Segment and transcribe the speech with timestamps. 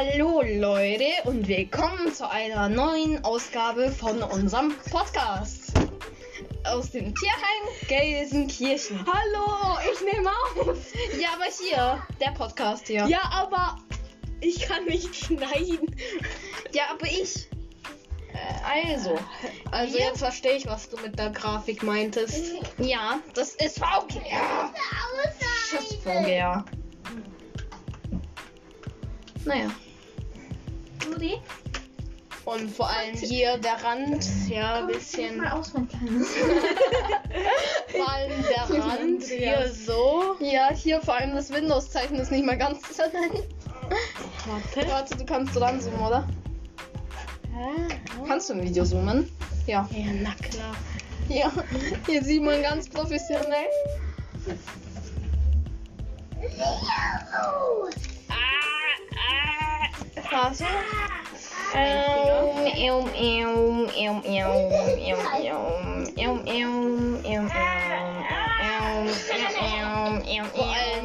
[0.00, 5.72] Hallo Leute und willkommen zu einer neuen Ausgabe von unserem Podcast.
[6.62, 9.04] Aus dem Tierheim Gelsenkirchen.
[9.04, 10.76] Hallo, ich nehme auf.
[11.20, 13.06] Ja, aber hier, der Podcast hier.
[13.08, 13.76] Ja, aber
[14.40, 15.92] ich kann nicht schneiden.
[16.72, 17.48] Ja, aber ich.
[18.32, 19.18] Äh, also.
[19.72, 22.52] Also Wir- jetzt verstehe ich, was du mit der Grafik meintest.
[22.78, 24.72] Ja, das ist VGR.
[25.68, 26.64] Tschüss, VGR.
[29.44, 29.70] Naja.
[32.44, 35.46] Und vor allem hier der Rand, ja, ein bisschen.
[35.46, 36.28] aus, mein Kleines.
[37.94, 40.36] Vor allem der Rand hier so.
[40.40, 43.44] Ja, hier vor allem das Windows-Zeichen ist nicht mal ganz zu nennen.
[44.46, 44.90] Warte.
[44.90, 46.26] Warte, du kannst dran zoomen, oder?
[48.26, 49.30] Kannst du ein Video zoomen?
[49.66, 49.88] Ja.
[49.92, 50.74] Ja, na klar.
[51.28, 51.52] Ja,
[52.06, 53.66] hier sieht man ganz professionell.
[56.56, 57.98] Warte.
[58.30, 59.67] Ähm,
[60.30, 60.66] Fácil.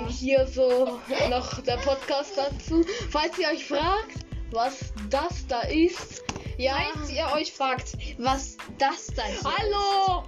[0.07, 2.85] Hier so noch der Podcast dazu.
[3.09, 6.23] Falls ihr euch fragt, was das da ist,
[6.57, 6.75] ja.
[6.75, 9.43] Falls ihr euch fragt, was das da ist.
[9.43, 10.23] Hallo!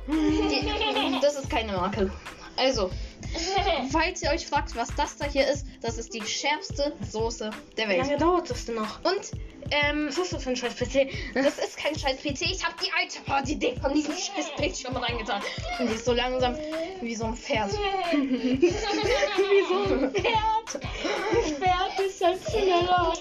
[1.22, 2.11] Das ist keine Marke.
[2.57, 2.91] Also.
[3.91, 7.86] falls ihr euch fragt, was das da hier ist, das ist die schärfste Soße der
[7.86, 8.00] Wie Welt.
[8.05, 9.00] lange dauert das denn noch?
[9.03, 9.31] Und,
[9.72, 11.09] ähm, Was ist das für ein scheiß PC?
[11.33, 12.41] das ist kein scheiß PC.
[12.44, 15.41] Ich habe die alte Party-Ding von diesem scheiß Bildschirm reingetan.
[15.80, 16.56] Und die ist so langsam
[17.02, 17.72] wie so ein Pferd.
[18.11, 20.36] Wie so ein Pferd.
[20.75, 23.13] Ein Pferd ist halt schneller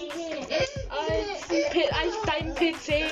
[0.49, 1.49] als,
[1.91, 3.05] als dein PC.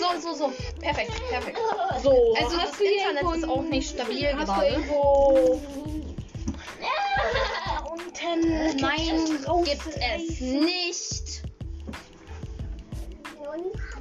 [0.00, 0.52] So, so, so.
[0.80, 1.58] Perfekt, perfekt.
[2.02, 2.34] So.
[2.34, 5.60] Also das hast du Internet ist auch nicht stabil hast du gerade.
[7.90, 11.42] Unten Nein, gibt es nicht.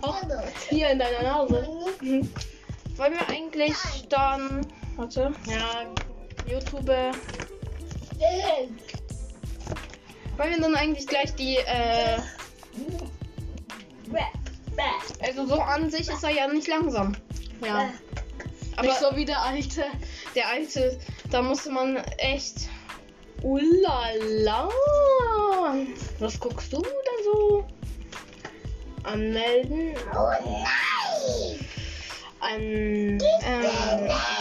[0.02, 0.22] Auch
[0.70, 1.68] hier in deiner Nase.
[2.96, 3.76] Wollen wir eigentlich
[4.10, 4.66] dann.
[4.96, 5.34] Warte.
[5.48, 5.86] Ja,
[6.48, 6.88] YouTube.
[10.38, 12.20] Wollen wir dann eigentlich gleich die, äh.
[15.22, 17.16] Also so an sich ist er ja nicht langsam.
[17.64, 17.90] Ja.
[18.76, 19.84] Aber Nicht so wie der alte.
[20.36, 21.00] der alte,
[21.30, 22.70] da musste man echt.
[23.44, 24.70] Ulala.
[26.20, 27.66] Was guckst du da so?
[29.04, 29.96] Anmelden.
[30.14, 31.60] Oh nein!
[32.42, 32.62] An.
[32.62, 33.20] Ähm,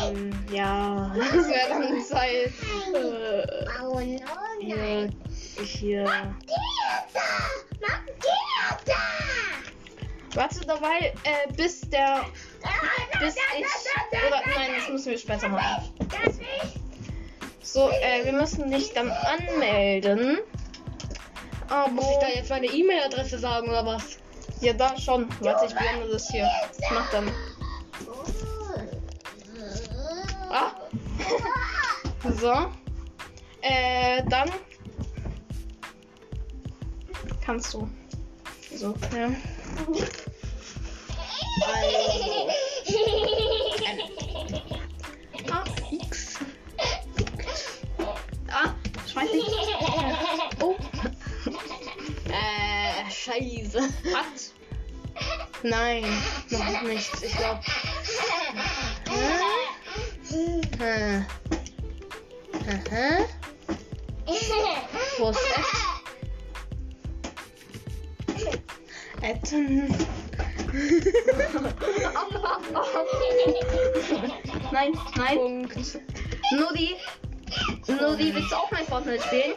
[0.02, 1.14] ähm, ja.
[1.32, 2.52] Das wäre dann Zeit.
[2.94, 4.20] Äh, Oh nein!
[4.60, 5.08] hier.
[5.64, 6.04] Hier.
[6.04, 7.28] Theater!
[7.80, 9.02] Mach Theater!
[10.34, 12.26] Warte dabei, äh, bis der.
[13.20, 13.66] Bis ich.
[14.26, 15.92] Oder nein, das müssen wir später machen.
[17.62, 20.38] So, äh, wir müssen dich dann anmelden.
[21.68, 21.90] Aber.
[21.90, 24.18] Muss ich da jetzt meine E-Mail-Adresse sagen oder was?
[24.60, 25.28] Ja, da schon.
[25.40, 26.48] Warte, ich blende das hier.
[26.92, 27.30] Mach dann.
[30.50, 30.72] Ah.
[32.40, 32.52] So.
[33.62, 34.50] Äh, dann.
[37.44, 37.88] Kannst du.
[38.74, 39.30] So, ja.
[41.62, 42.37] Ah,
[53.68, 53.82] scheiße.
[54.14, 54.52] hat.
[55.62, 56.04] Nein,
[56.50, 57.10] noch nicht.
[57.22, 57.60] Ich glaube.
[60.30, 61.26] Hm.
[62.68, 63.24] Aha.
[65.18, 65.40] Wo ist
[69.22, 69.52] Ed?
[69.52, 69.52] Ed.
[74.70, 75.36] Nein, nein.
[75.38, 75.98] Punkt.
[76.52, 76.96] Nudi.
[77.88, 79.54] Nudi, willst du auch mein Fortnite spielen?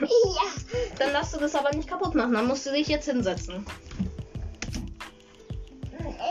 [0.00, 0.59] Ja!
[1.00, 2.34] Dann darfst du das aber nicht kaputt machen.
[2.34, 3.64] Dann musst du dich jetzt hinsetzen.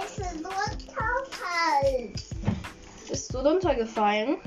[0.06, 2.24] Es ist nur kalt!
[3.10, 4.38] Bist du runtergefallen?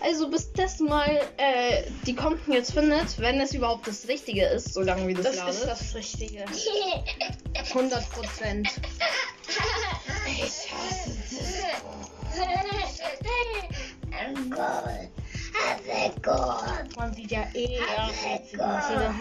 [0.00, 1.08] Also bis das mal
[1.38, 5.36] äh, die Konten jetzt findet, wenn es überhaupt das Richtige ist, solange wie das, Das
[5.36, 5.54] ladet.
[5.54, 6.44] ist das Richtige.
[7.72, 8.68] 100 Prozent.
[10.26, 11.16] Ich hasse.
[14.12, 15.17] Have a good.
[16.96, 18.90] Man sieht ja eh ehrgeizig aus.
[18.90, 19.14] oder?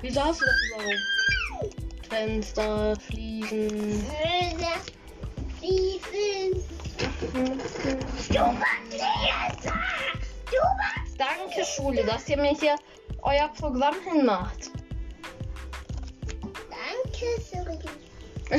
[0.00, 0.96] Wieso hast du das überhaupt?
[2.08, 4.04] Fenster, Fliesen.
[5.58, 6.62] Fließen.
[8.32, 9.64] Du machst!
[10.50, 12.76] Du machst Danke, Schule, dass ihr mir hier
[13.22, 14.70] euer Programm hinmacht.
[16.68, 17.78] Danke, Sorry.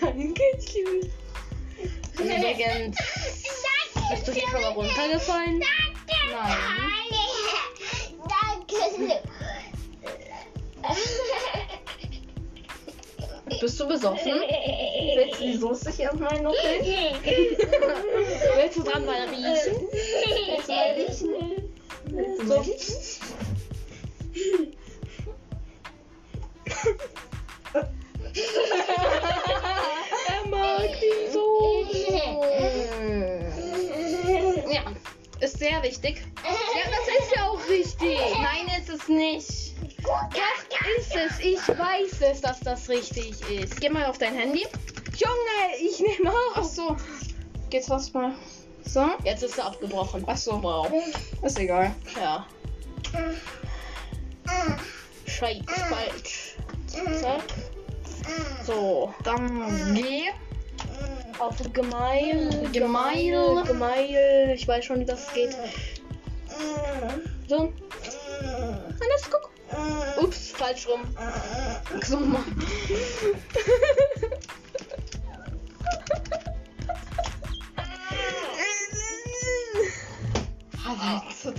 [0.00, 0.54] Danke,
[2.14, 2.96] Übrigens,
[4.10, 5.60] bist du hier schon mal runtergefallen?
[5.60, 6.38] Danke!
[8.28, 9.20] Danke.
[13.60, 14.32] Bist du besoffen?
[15.16, 17.16] Willst du die Soße hier mal noch hin?
[18.56, 19.88] Willst du dran mal riechen?
[19.90, 21.70] Willst du mal riechen?
[22.06, 23.37] Willst du mal riechen?
[35.68, 36.22] Sehr wichtig.
[36.44, 38.18] Ja, das ist ja auch richtig.
[38.40, 39.74] Nein, ist es nicht.
[40.02, 41.38] Doch, ist es.
[41.40, 43.80] Ich weiß es, dass das richtig ist.
[43.80, 44.66] Geh mal auf dein Handy.
[45.16, 46.64] Junge, ich nehme Ach auch.
[46.64, 46.96] so.
[47.70, 48.32] Geht's was mal?
[48.84, 49.10] So.
[49.24, 50.24] Jetzt ist er abgebrochen.
[50.26, 50.62] Ach so.
[50.62, 50.90] Wow.
[51.42, 51.94] Ist egal.
[52.18, 52.46] Ja.
[55.26, 56.54] Scheiß falsch.
[56.86, 57.42] Zack.
[58.64, 59.12] So.
[59.24, 60.30] Dann geh.
[61.38, 62.68] Auf Gemeil.
[62.72, 63.62] Gemeil.
[63.64, 64.52] Gemeil.
[64.54, 65.56] Ich weiß schon, wie das geht.
[67.46, 67.72] So.
[69.00, 69.50] Alles guck.
[70.20, 71.02] Ups, falsch rum.
[72.04, 72.42] So mal.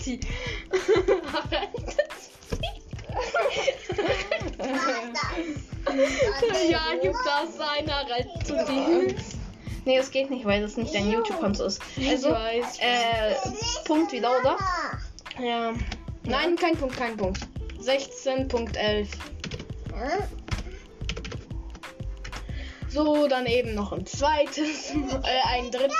[0.05, 0.19] Die.
[6.69, 8.05] ja, gibt das einer
[8.43, 9.38] zu dir.
[9.89, 11.81] Nee, das geht nicht, weil das nicht dein YouTube-Konto ist.
[12.07, 13.33] Also, äh,
[13.85, 14.55] Punkt wieder, oder?
[15.43, 15.73] Ja.
[16.25, 17.39] Nein, kein Punkt, kein Punkt.
[17.81, 19.07] 16.11.
[22.87, 24.91] So, dann eben noch ein zweites,
[25.23, 25.97] äh, ein drittes.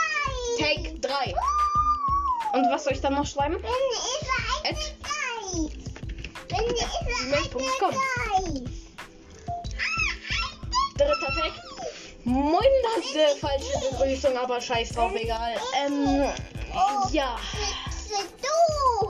[0.60, 1.34] Take 3.
[2.54, 3.56] Und was soll ich dann noch schreiben?
[4.66, 4.94] At
[6.50, 6.76] Wenn
[10.96, 11.69] dritter Take.
[12.26, 12.60] Moin,
[13.16, 15.54] eine falsche Begrüßung, aber scheiß drauf, egal.
[15.86, 16.26] Ähm,
[17.12, 17.38] ja.
[18.42, 19.10] du.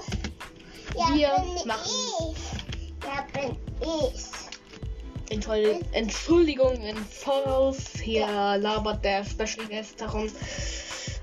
[0.97, 1.89] Ja, Wir bin machen-
[2.33, 3.05] Ich.
[3.05, 5.31] Ja, bin ich.
[5.31, 7.77] Entschuldigung, Entschuldigung im Voraus.
[8.01, 8.25] Hier
[8.57, 10.27] labert der Special Guest darum.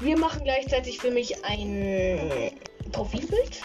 [0.00, 2.53] Wir machen gleichzeitig für mich ein
[2.93, 3.61] Profilbild.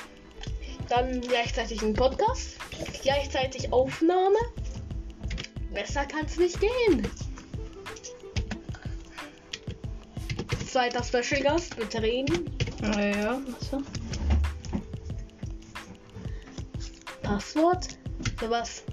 [0.90, 2.58] Dann gleichzeitig einen Podcast.
[3.04, 4.38] Gleichzeitig Aufnahme.
[5.74, 7.08] Besser kann es nicht gehen.
[10.72, 12.50] Zweiter Special Gast, bitte reden.
[12.82, 13.84] Ja, was?
[17.22, 17.88] Passwort.
[18.38, 18.84] Für was?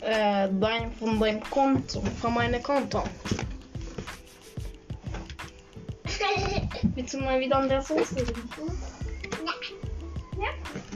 [0.00, 2.02] Äh, dein von deinem Konto.
[2.20, 3.04] Von meinem Konto.
[6.96, 8.50] Willst du mal wieder an der Soße reden?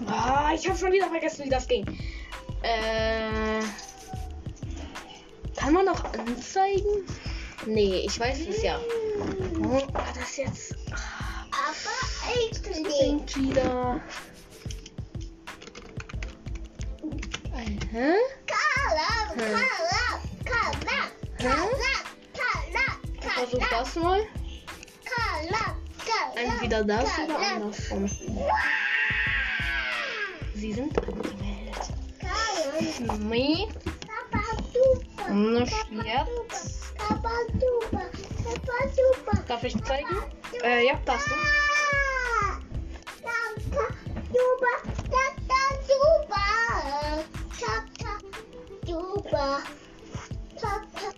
[0.09, 1.87] Ah, ich habe schon wieder vergessen, wie das ging.
[2.63, 3.61] Äh,
[5.55, 7.07] kann man noch anzeigen?
[7.69, 8.81] Nee, ich weiß es ja.
[9.61, 12.99] Oh, war das jetzt Aber ich nicht.
[12.99, 14.01] singt wieder.
[17.91, 18.15] Hä?
[18.47, 19.39] Carla, Hm.
[19.39, 20.07] Carla,
[20.47, 21.95] Carla, Carla,
[22.33, 24.23] Carla, Versuch das mal.
[25.05, 25.77] Carla,
[26.07, 26.41] Carla.
[26.55, 28.09] Entweder das oder andersrum.
[30.55, 31.93] Sie sind angemeldet.
[32.19, 33.69] Carla, Nee.
[35.31, 36.79] Nicht jetzt.
[37.61, 38.07] Super.
[38.45, 39.45] Papa, super.
[39.47, 40.17] darf ich zeigen?
[40.63, 41.35] Äh, ja, darfst du.
[45.11, 46.39] Papa, super.
[47.87, 48.19] Super.
[48.87, 49.63] Super.
[50.61, 51.13] Papa,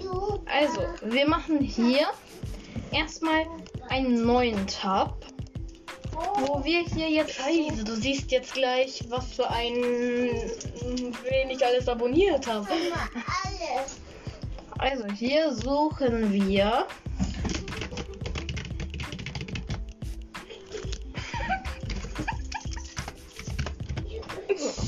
[0.00, 0.52] super.
[0.52, 2.08] Also, wir machen hier
[2.90, 3.46] erstmal
[3.88, 5.24] einen neuen Tab,
[6.46, 7.34] wo wir hier jetzt.
[7.34, 12.68] Scheiße, du siehst jetzt gleich, was für ein wen ich alles abonniert habe.
[14.82, 16.86] Also, hier suchen wir.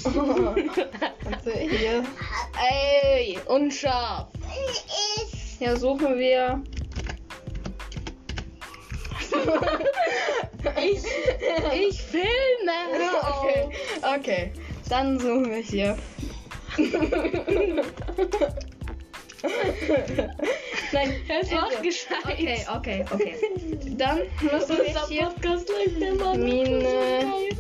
[0.05, 2.05] Also hier.
[2.69, 4.27] Ey, unscharf.
[5.61, 6.61] Hier suchen wir.
[10.77, 11.05] Ich,
[11.73, 12.27] ich filme.
[13.23, 13.69] Okay,
[14.03, 14.53] okay.
[14.89, 15.97] Dann suchen wir hier.
[20.93, 22.19] Nein, es macht Also, gescheit.
[22.25, 23.37] Okay, okay, okay.
[23.99, 26.35] Dann müssen wir Unser hier Podcast läuft immer.
[26.35, 27.51] Mine-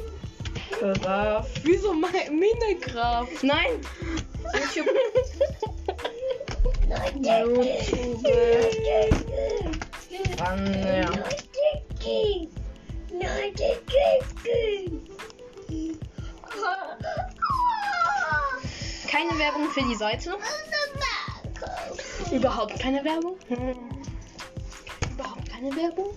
[1.00, 1.46] Graf.
[1.62, 3.28] Wieso mein Minecraft?
[3.42, 3.80] Nein!
[4.52, 4.86] YouTube.
[6.90, 8.22] YouTube.
[10.36, 11.10] Dann, ja.
[19.10, 20.36] Keine Werbung für die Seite.
[22.32, 23.36] Überhaupt keine Werbung?
[25.12, 26.10] Überhaupt keine Werbung?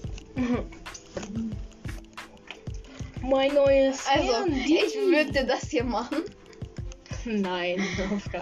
[3.21, 6.23] Mein neues Also, ich würde das hier machen.
[7.25, 7.83] Nein,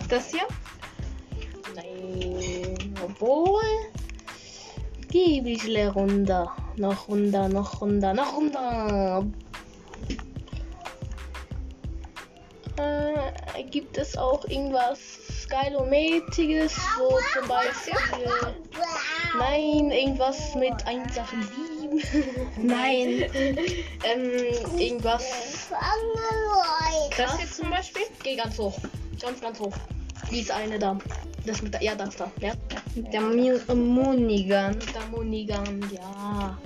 [0.10, 0.48] Das hier.
[1.76, 2.94] Nein.
[3.04, 3.62] Obwohl.
[5.10, 6.56] Geh ein bisschen runter.
[6.78, 9.26] Noch runter, noch runter, noch runter.
[12.78, 17.94] Äh, gibt es auch irgendwas Skylomäßiges, wo zum Beispiel.
[19.38, 22.26] Nein, irgendwas mit 187.
[22.58, 23.26] Nein.
[24.04, 24.32] ähm,
[24.78, 25.24] irgendwas.
[27.18, 28.04] Das hier zum Beispiel.
[28.24, 28.78] Geh ganz hoch.
[29.22, 29.74] Ganz, ganz hoch.
[30.32, 30.98] Die ist eine da.
[31.46, 31.84] Das mit der.
[31.84, 32.32] Ja, das da.
[32.42, 32.54] Ja.
[32.96, 34.76] Der Munigan.
[34.76, 36.58] Mit der Monigan, ja.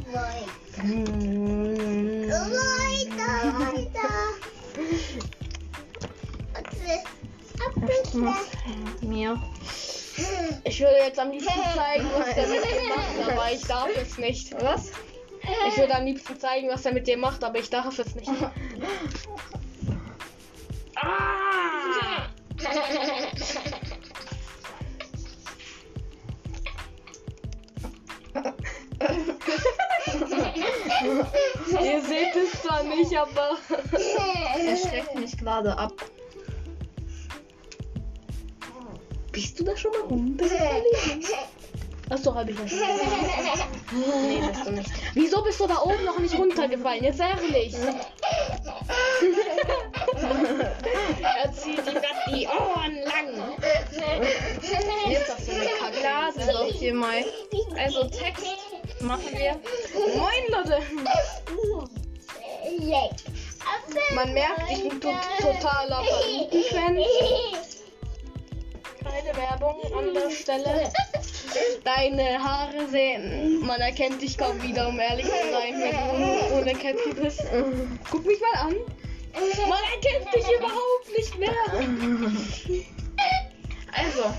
[8.11, 9.09] Hm.
[9.09, 9.41] Mir.
[10.63, 14.17] Ich würde jetzt am liebsten zeigen, was der mit dir macht, aber ich darf es
[14.17, 14.63] nicht.
[14.63, 14.91] Was?
[15.67, 18.29] Ich würde am liebsten zeigen, was er mit dir macht, aber ich darf es nicht.
[20.95, 22.27] Ah!
[31.81, 33.57] Ihr seht es zwar nicht, aber.
[34.59, 35.93] Er schreckt mich gerade ab.
[39.39, 40.83] Bist du da schon mal runtergefallen?
[42.09, 42.79] Achso, habe ich das schon.
[44.27, 44.91] Nee, bist du nicht.
[45.13, 47.05] Wieso bist du da oben noch nicht runtergefallen?
[47.05, 47.73] Jetzt ehrlich.
[51.23, 53.55] er zieht ihm grad die Ohren lang.
[55.07, 56.03] Jetzt hast du eine Kacke.
[56.03, 57.23] Lade doch hier mal.
[57.77, 58.45] Also Text
[58.99, 59.57] machen wir.
[60.17, 60.81] Moin, Leute.
[64.13, 66.97] Man merkt, ich bin to totaler Verliebten-Fan.
[69.19, 70.91] Keine Werbung an der Stelle.
[71.83, 73.59] Deine Haare sehen.
[73.65, 77.43] Man erkennt dich kaum wieder, um ehrlich zu sein, wenn du ohne Käppi bist.
[78.09, 78.75] Guck mich mal an.
[79.67, 81.51] Man erkennt dich überhaupt nicht mehr.
[83.91, 84.33] Also.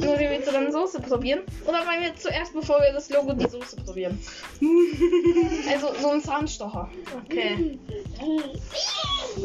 [0.00, 1.40] Nur wie willst du dann Soße probieren?
[1.64, 4.18] Oder wollen wir zuerst, bevor wir das Logo, die Soße probieren?
[5.70, 6.90] Also so ein Zahnstocher.
[7.24, 7.78] Okay.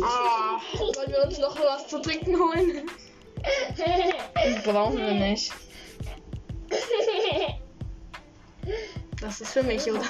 [0.04, 2.89] Ah, sollen wir uns noch was zu trinken holen?
[4.63, 5.54] Brauchen wir nicht.
[9.22, 10.01] Das ist für mich, oder?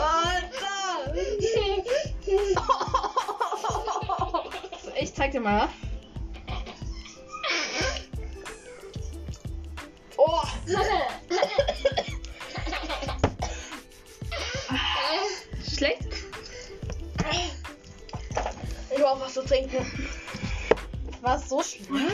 [0.00, 1.14] Alter!
[5.00, 5.68] Ich zeig dir mal.
[10.16, 10.42] Oh!
[15.76, 16.08] Schlecht?
[18.90, 19.86] Ich brauch was zu trinken.
[21.20, 22.10] War es so schlimm?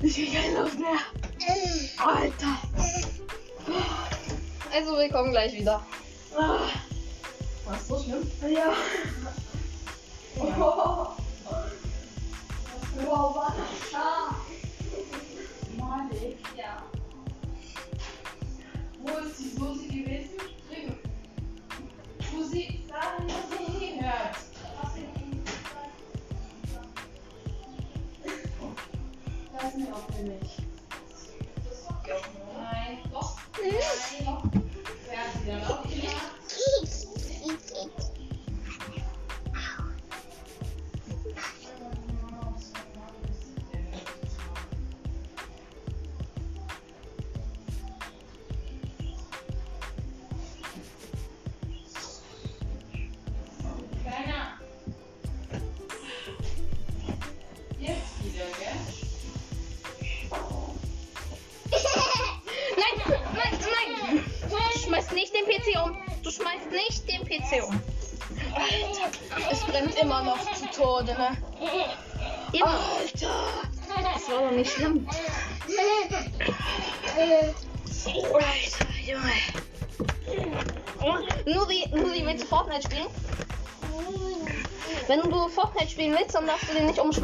[0.00, 0.98] Ich krieg keine Luft mehr.
[1.98, 2.58] Alter!
[4.72, 5.80] Also wir kommen gleich wieder.
[6.34, 6.60] War
[7.74, 8.30] es so schlimm?
[8.52, 8.74] ja.
[13.04, 14.36] Wow, war das scharf.
[15.78, 16.36] Malig.
[16.56, 16.82] Ja.
[19.00, 19.55] Wo ist die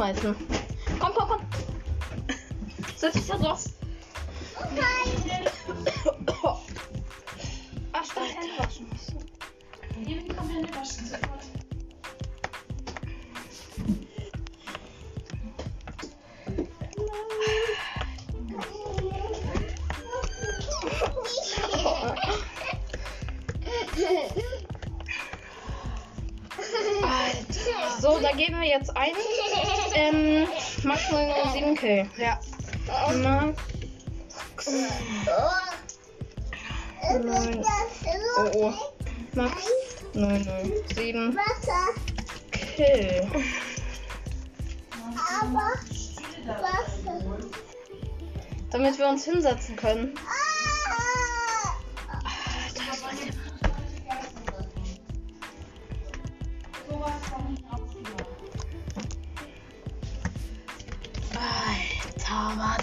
[0.03, 0.42] darfst
[33.33, 33.55] Oh.
[37.01, 37.93] Ist das
[38.37, 38.75] Oh, oh.
[39.35, 39.67] Max
[40.13, 41.95] 007 Wasser,
[42.51, 43.27] Kill.
[45.41, 45.73] aber
[46.47, 47.25] Wasser.
[48.71, 50.15] Damit wir uns hinsetzen können.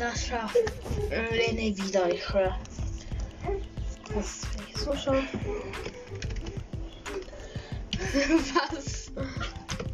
[0.10, 0.54] Das scharf.
[1.10, 2.58] Nee, nee, wieder, ich schwör.
[4.16, 5.28] Das finde ich so schön.
[8.56, 9.12] Was?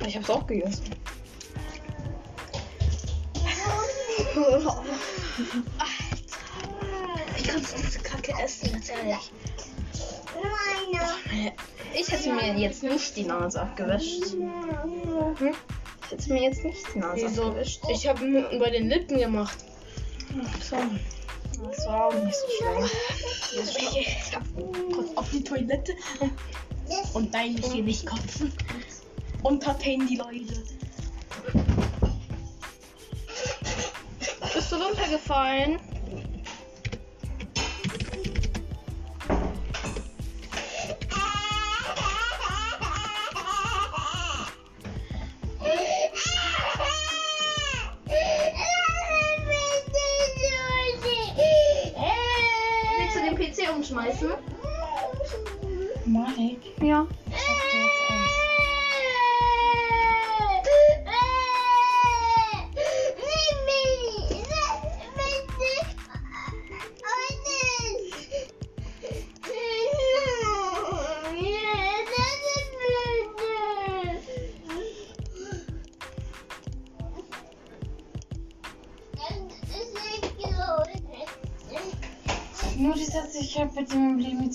[0.05, 0.85] Ich hab's auch gegessen.
[7.35, 9.31] Wie kannst du diese Kacke essen, ganz ehrlich?
[10.33, 11.53] Meine.
[11.93, 14.33] Ich hätte mir jetzt nicht die Nase abgewischt.
[14.33, 15.53] Hm?
[16.05, 17.47] Ich hätte mir jetzt nicht die Nase Wieso?
[17.47, 17.81] abgewischt.
[17.89, 19.64] Ich habe bei den Lippen gemacht.
[20.61, 20.77] So.
[21.63, 22.89] Das war auch nicht so schlimm.
[23.99, 24.43] Ich hab
[24.91, 25.95] kurz auf die Toilette
[27.13, 28.51] und nein, ich gehe nicht kotzen.
[29.43, 30.63] Entertain die Leute.
[34.53, 35.79] Bist du runtergefallen?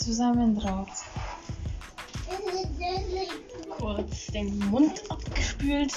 [0.01, 1.05] Zusammen drauf.
[3.79, 5.93] Kurz den Mund abgespült.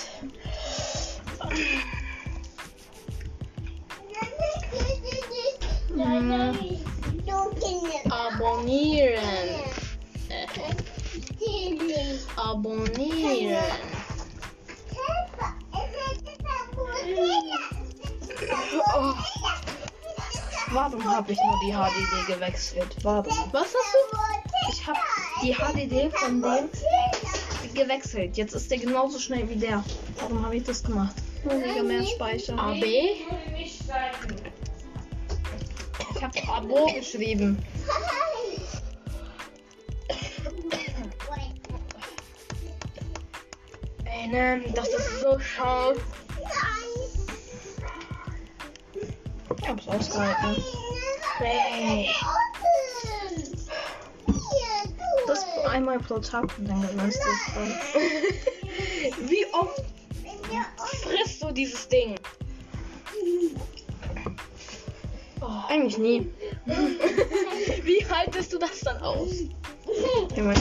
[8.09, 9.17] Abonnieren.
[12.35, 13.63] Abonnieren.
[18.95, 19.13] Oh.
[20.71, 22.95] Warum habe ich nur die HDD gewechselt?
[23.03, 23.25] Warum?
[23.51, 23.75] Was
[25.87, 26.69] die HDD von dem
[27.73, 28.37] gewechselt.
[28.37, 29.83] Jetzt ist der genauso schnell wie der.
[30.19, 31.15] Warum habe ich das gemacht?
[31.43, 32.57] Weniger mehr Speicher.
[32.57, 32.83] AB?
[33.55, 33.81] Ich
[36.21, 37.57] habe Abo geschrieben.
[44.05, 45.97] Ey, ne, das ist so scharf.
[56.41, 57.69] Genießt es dann.
[59.29, 59.83] Wie oft
[61.03, 62.15] frisst du dieses Ding?
[65.69, 66.29] Eigentlich nie.
[67.83, 69.29] Wie haltest du das dann aus?
[70.35, 70.55] Mein-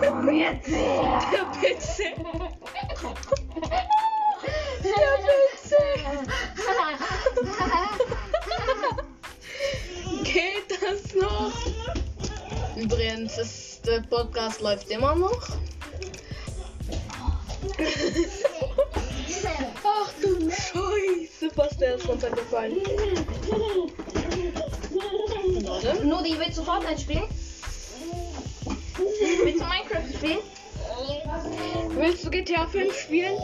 [0.00, 1.20] Komm jetzt her.
[1.62, 2.45] Der
[14.36, 15.48] Podcast läuft immer noch.
[19.82, 22.76] Ach du Scheiße, was der ist runtergefallen.
[25.64, 26.06] Warte.
[26.06, 27.24] Nodi, willst du Fortnite spielen?
[29.42, 30.38] Willst du Minecraft spielen?
[31.92, 33.38] Willst du GTA 5 spielen?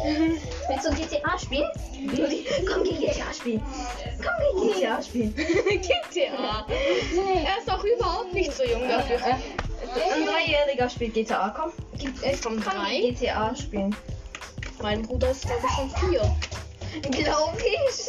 [0.68, 1.70] Willst du GTA spielen?
[2.02, 3.62] Nodi, komm, geh GTA spielen.
[4.18, 5.34] Komm, geh GTA spielen.
[5.34, 6.66] GTA.
[7.46, 9.18] Er ist auch überhaupt nicht so jung dafür.
[10.92, 11.48] Spielt GTA.
[11.56, 11.72] Komm,
[12.22, 13.10] Er ist schon komm, drei.
[13.10, 13.96] GTA spielen.
[14.82, 16.36] Mein Bruder ist glaube ich schon vier.
[17.10, 18.08] Glaub ich.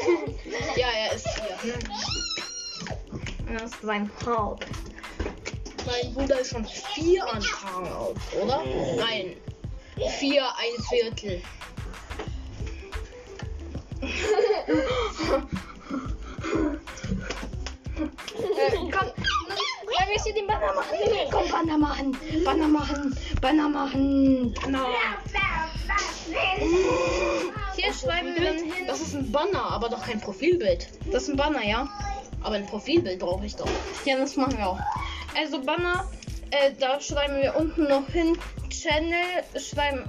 [0.77, 1.55] Ja, er ist vier.
[3.53, 4.65] Das ist sein Haupt.
[5.85, 8.63] Mein Bruder ist schon vier Anfang alt, oder?
[8.97, 9.35] Nein.
[10.19, 11.41] Vier, ein Viertel.
[18.35, 19.11] Äh, komm,
[20.13, 20.97] er will hier den Banner machen.
[21.31, 22.17] Komm, Banner machen.
[22.43, 23.17] Banner machen.
[23.41, 24.53] Banner machen.
[24.61, 24.85] Banner.
[27.75, 28.87] Hier schreiben wir dann hin.
[28.87, 30.87] Das ist ein Banner, aber doch kein Profilbild.
[31.11, 31.87] Das ist ein Banner, ja?
[32.41, 33.69] Aber ein Profilbild brauche ich doch.
[34.05, 34.79] Ja, das machen wir auch.
[35.35, 36.07] Also Banner
[36.51, 38.37] Äh, da schreiben wir unten noch hin.
[38.69, 40.03] Channel, schreiben.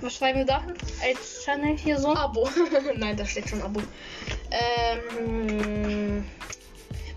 [0.00, 0.74] Was schreiben wir da hin?
[1.02, 2.14] Als Channel hier so.
[2.14, 2.48] Abo.
[2.96, 3.80] Nein, da steht schon Abo.
[4.50, 6.13] Ähm,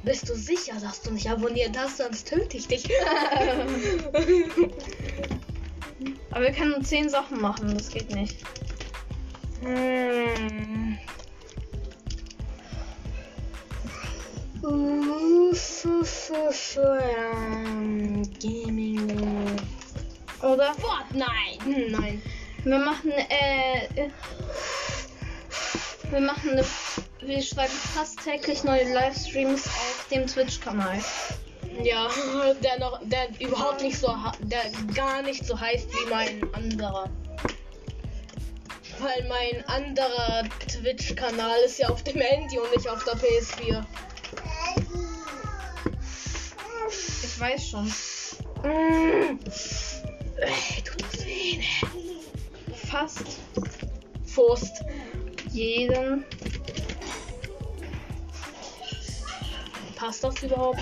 [0.07, 1.97] bist du sicher, dass du nicht abonniert hast?
[1.97, 2.89] Sonst töte ich dich.
[6.31, 8.37] Aber wir können nur 10 Sachen machen, das geht nicht.
[9.61, 10.97] Hm.
[18.41, 19.59] Gaming.
[20.41, 20.73] Oder?
[20.75, 21.63] Fortnite.
[21.63, 22.21] Hm, Nein.
[22.63, 24.09] Wir machen, äh,
[26.09, 26.65] Wir machen eine.
[27.21, 30.99] Wir schreiben fast täglich neue Livestreams auf dem Twitch-Kanal.
[31.83, 32.09] Ja,
[32.63, 34.63] der noch, der überhaupt nicht so, der
[34.95, 37.09] gar nicht so heißt wie mein anderer.
[38.99, 43.83] Weil mein anderer Twitch-Kanal ist ja auf dem Handy und nicht auf der PS4.
[47.23, 47.85] Ich weiß schon.
[48.63, 49.39] Mm.
[50.37, 51.57] Ey, tut das weh.
[51.57, 52.75] ne?
[52.89, 53.23] Fast
[54.25, 54.83] Furst.
[55.51, 56.25] jeden.
[59.97, 60.79] Passt das überhaupt?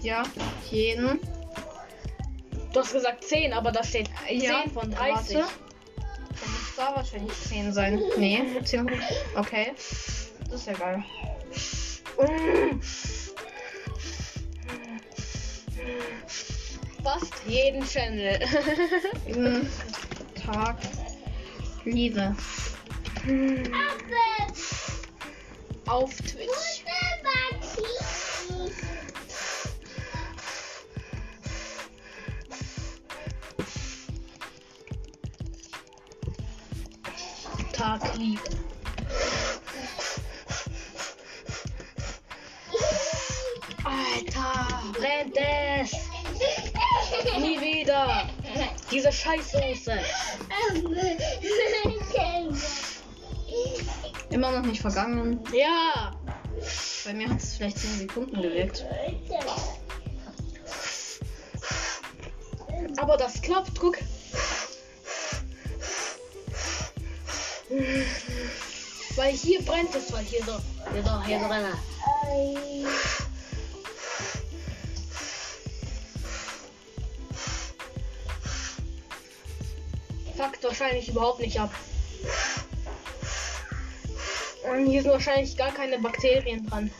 [0.00, 0.22] Ja,
[0.70, 1.20] jeden.
[2.72, 5.34] Du hast gesagt 10, aber da steht 10 Ja, von warte.
[5.34, 5.36] 30.
[5.36, 5.44] Dann
[6.50, 8.02] muss da wahrscheinlich 10 sein.
[8.16, 8.90] Nee, 10.
[9.36, 9.72] Okay.
[10.50, 11.04] Das ist ja geil.
[17.02, 18.40] Fast jeden Channel.
[20.46, 20.76] Tag
[21.84, 22.34] Liebe.
[25.86, 26.82] Auf Twitch.
[37.72, 38.40] Tag Liebe.
[43.84, 45.92] Alter, brennt es!
[47.38, 48.28] Nie wieder!
[48.90, 49.98] Diese Scheißsoße!
[54.30, 55.40] Immer noch nicht vergangen.
[55.52, 55.93] Ja!
[57.04, 58.86] Bei mir hat es vielleicht 10 Sekunden gewirkt.
[62.96, 63.98] Aber das klappt, guck.
[69.16, 70.58] Weil hier brennt es, weil hier so,
[70.92, 71.66] hier so, hier drin.
[80.36, 81.70] Fuckt wahrscheinlich überhaupt nicht ab.
[84.74, 86.90] Und hier sind wahrscheinlich gar keine Bakterien dran.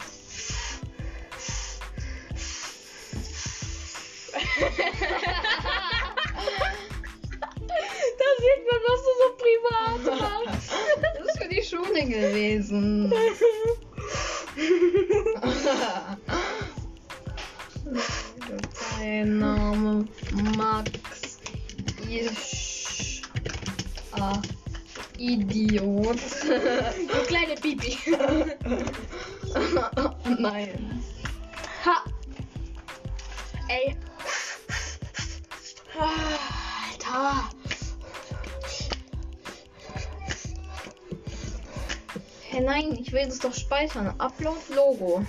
[43.85, 44.21] Das speichern.
[44.21, 45.25] Upload Logo.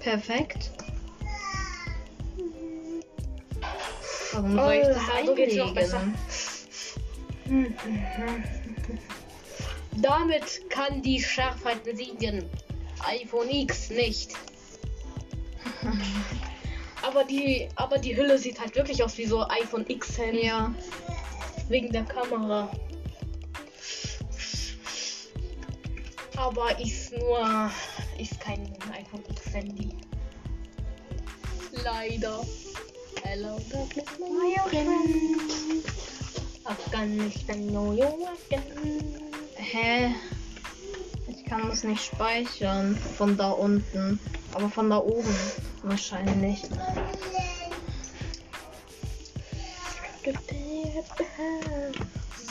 [0.00, 0.70] Perfekt.
[4.32, 6.00] Warum soll ich das Oh, so besser.
[6.00, 7.74] einlegen?
[9.96, 12.48] Damit kann die Schärfheit besiegen.
[13.06, 14.32] iPhone X nicht.
[17.02, 20.46] aber die, aber die Hülle sieht halt wirklich aus wie so iPhone X Handy.
[20.46, 20.72] Ja.
[21.68, 22.70] Wegen der Kamera.
[26.40, 27.70] Aber ist nur.
[28.18, 29.90] Ist kein iPhone X Handy.
[31.84, 32.40] Leider.
[33.22, 35.84] Hello, darkness, my friend.
[36.64, 39.20] Afghanistan, again.
[39.56, 40.14] Hä?
[41.28, 44.18] Ich kann das nicht speichern von da unten.
[44.54, 45.36] Aber von da oben
[45.82, 46.62] wahrscheinlich.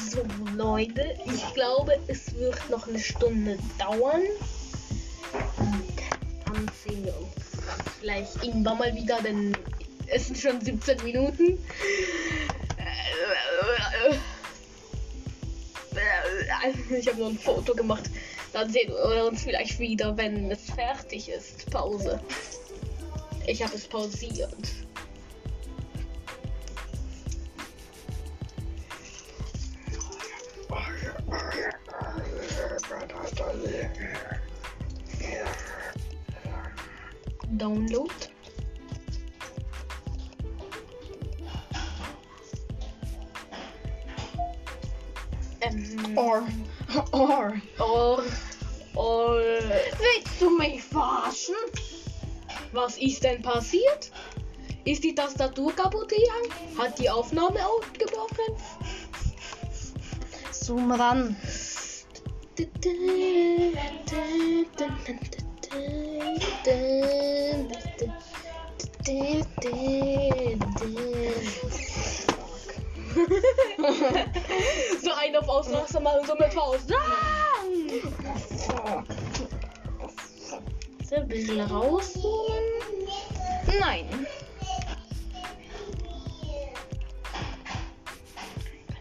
[0.07, 0.23] So,
[0.55, 4.21] Leute, ich glaube, es wird noch eine Stunde dauern.
[5.57, 5.93] Und
[6.45, 7.29] dann sehen wir uns
[7.99, 9.55] vielleicht irgendwann mal wieder, denn
[10.07, 11.57] es sind schon 17 Minuten.
[16.91, 18.09] Ich habe nur ein Foto gemacht.
[18.53, 21.69] Dann sehen wir uns vielleicht wieder, wenn es fertig ist.
[21.69, 22.19] Pause.
[23.45, 24.55] Ich habe es pausiert.
[37.57, 38.11] Download.
[45.65, 46.47] Um, or.
[47.11, 47.61] Or.
[47.79, 48.23] Or.
[48.95, 49.39] Or.
[49.39, 51.55] Willst du mich verarschen?
[52.71, 54.11] Was ist denn passiert?
[54.85, 56.77] Ist die Tastatur kaputt gegangen?
[56.77, 58.55] Hat die Aufnahme aufgebrochen?
[60.69, 61.35] Zoom ran.
[75.01, 76.93] so ein auf Ausraster machen, so mit Faust.
[76.93, 77.03] Ah!
[81.03, 82.63] So, ein bisschen rausholen.
[83.79, 84.27] Nein.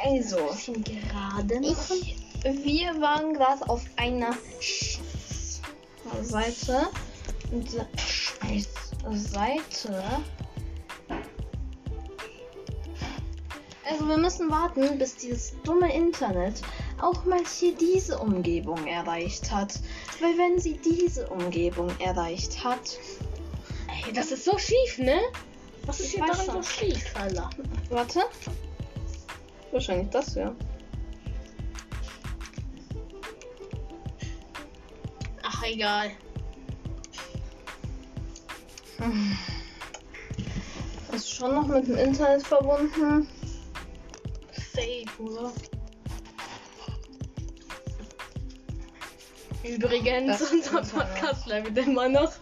[0.01, 1.61] Also, gerade
[2.45, 4.37] wir waren gerade auf einer
[6.23, 6.89] Seite.
[9.11, 10.05] Seite.
[13.91, 16.61] Also wir müssen warten, bis dieses dumme Internet
[17.01, 19.81] auch mal hier diese Umgebung erreicht hat.
[20.21, 22.99] Weil wenn sie diese Umgebung erreicht hat,
[24.07, 25.21] Ey, das ist so schief, ne?
[25.87, 27.51] Was ist hier daran so schief, Alter?
[27.89, 28.21] Warte.
[29.73, 30.55] Wahrscheinlich das, ja.
[35.43, 36.11] Ach, egal.
[41.13, 43.29] Ist schon noch mit dem Internet verbunden.
[44.53, 45.53] Safe, oder?
[49.65, 52.33] Übrigens, Das- unser Podcast läuft immer noch.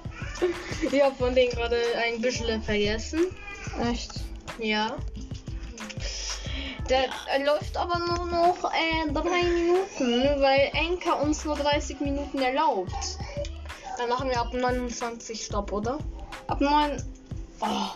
[0.93, 3.21] Ich habe von denen gerade ein bisschen vergessen.
[3.91, 4.13] Echt?
[4.59, 4.97] Ja.
[6.89, 7.09] Der
[7.45, 13.19] läuft aber nur noch äh, drei Minuten, weil Anker uns nur 30 Minuten erlaubt.
[13.99, 15.99] Dann machen wir ab 29 Stopp, oder?
[16.47, 17.03] Ab 9.
[17.61, 17.67] Oh.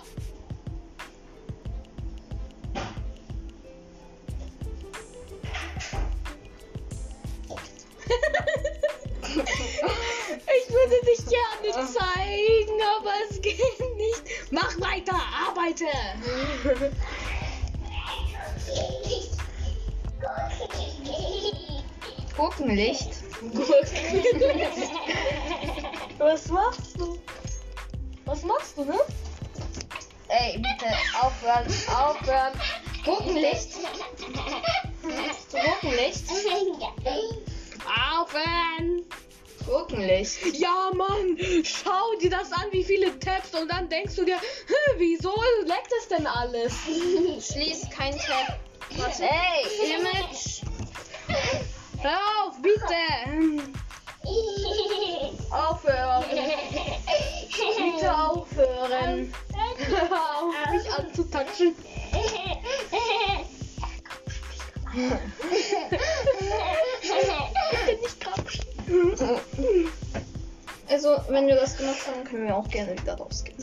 [10.52, 14.24] Ich würde dich gerne zeigen, aber es geht nicht.
[14.50, 15.14] Mach weiter,
[15.48, 15.86] arbeite.
[22.40, 23.10] Gurkenlicht.
[26.16, 27.18] Was machst du?
[28.24, 28.98] Was machst du, ne?
[30.28, 32.52] Ey, bitte aufhören, aufhören.
[33.04, 33.72] Gurkenlicht.
[33.72, 36.24] Zu Gurkenlicht.
[38.10, 39.04] Aufhören!
[39.66, 40.38] Gurkenlicht.
[40.54, 44.94] Ja, Mann, schau dir das an, wie viele Tabs und dann denkst du dir, "Hä,
[44.96, 45.34] wieso
[45.66, 46.72] leckt es denn alles?
[47.52, 48.58] Schließ kein Tab.
[48.96, 49.24] Warte.
[49.24, 50.59] Ey, Image.
[52.02, 52.96] Hör auf, bitte!
[55.50, 56.24] Aufhören!
[57.76, 59.34] Bitte aufhören!
[59.78, 61.74] Hör auf, mich anzutatschen!
[67.72, 68.64] Bitte nicht grapschen!
[70.88, 73.58] Also, wenn wir das gemacht haben, können wir auch gerne wieder rausgehen.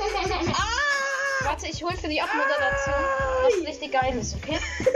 [0.54, 1.11] Ah!
[1.44, 2.94] Warte, ich hol für die Abmoderation
[3.44, 4.58] was richtig Geiles, okay?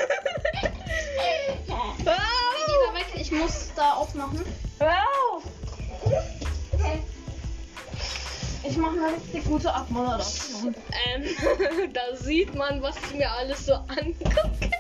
[1.67, 4.43] Geh lieber weg, ich muss da aufmachen.
[4.79, 4.93] Hör
[5.31, 5.43] auf!
[8.67, 10.75] Ich mache eine richtig gute Abmoderation.
[11.13, 11.23] Ähm,
[11.93, 14.71] da sieht man, was ich mir alles so angucke.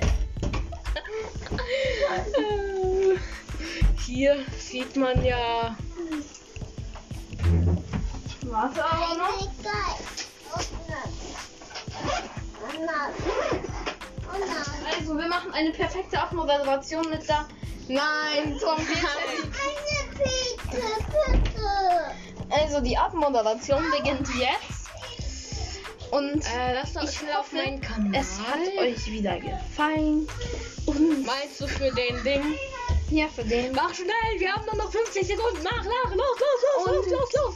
[2.37, 3.17] Äh,
[4.05, 5.75] Hier sieht man ja.
[8.43, 9.47] Warte aber noch.
[14.97, 17.45] Also, wir machen eine perfekte Abmoderation mit der
[17.87, 19.07] Nein, Trompete.
[22.49, 24.85] Also, die Abmoderation beginnt jetzt.
[26.11, 28.21] Und Äh, ich hoffe, meinen Kanal.
[28.21, 30.27] es hat euch wieder gefallen.
[30.85, 32.55] Und Meinst du für den Ding?
[33.09, 33.73] ja, für den.
[33.73, 35.63] Mach schnell, wir haben nur noch 50 Sekunden.
[35.63, 37.55] Mach, mach, los, los, los, los, Und- los, los.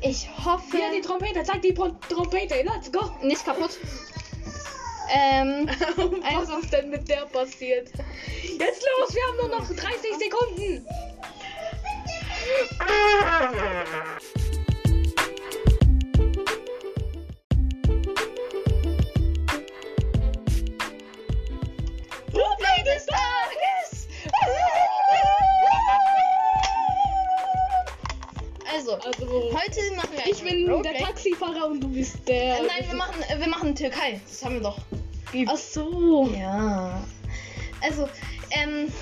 [0.00, 0.76] Ich hoffe.
[0.76, 3.10] Hier die Trompete, zeig die Trompete, let's go.
[3.22, 3.78] Nicht kaputt.
[5.08, 7.88] Ähm, Was ist denn mit der passiert?
[8.42, 9.80] Jetzt los, wir haben nur noch 30
[10.18, 10.86] Sekunden.
[22.32, 24.08] Roleplay des Tages!
[28.72, 32.58] Also, Also, heute machen wir ich bin der Taxifahrer und du bist der.
[32.58, 34.20] Äh, Nein, wir machen, äh, wir machen Türkei.
[34.28, 34.78] Das haben wir doch.
[35.32, 35.50] Geübt.
[35.52, 36.28] Ach so.
[36.36, 37.02] Ja.
[37.80, 38.08] Also,
[38.50, 38.92] ähm,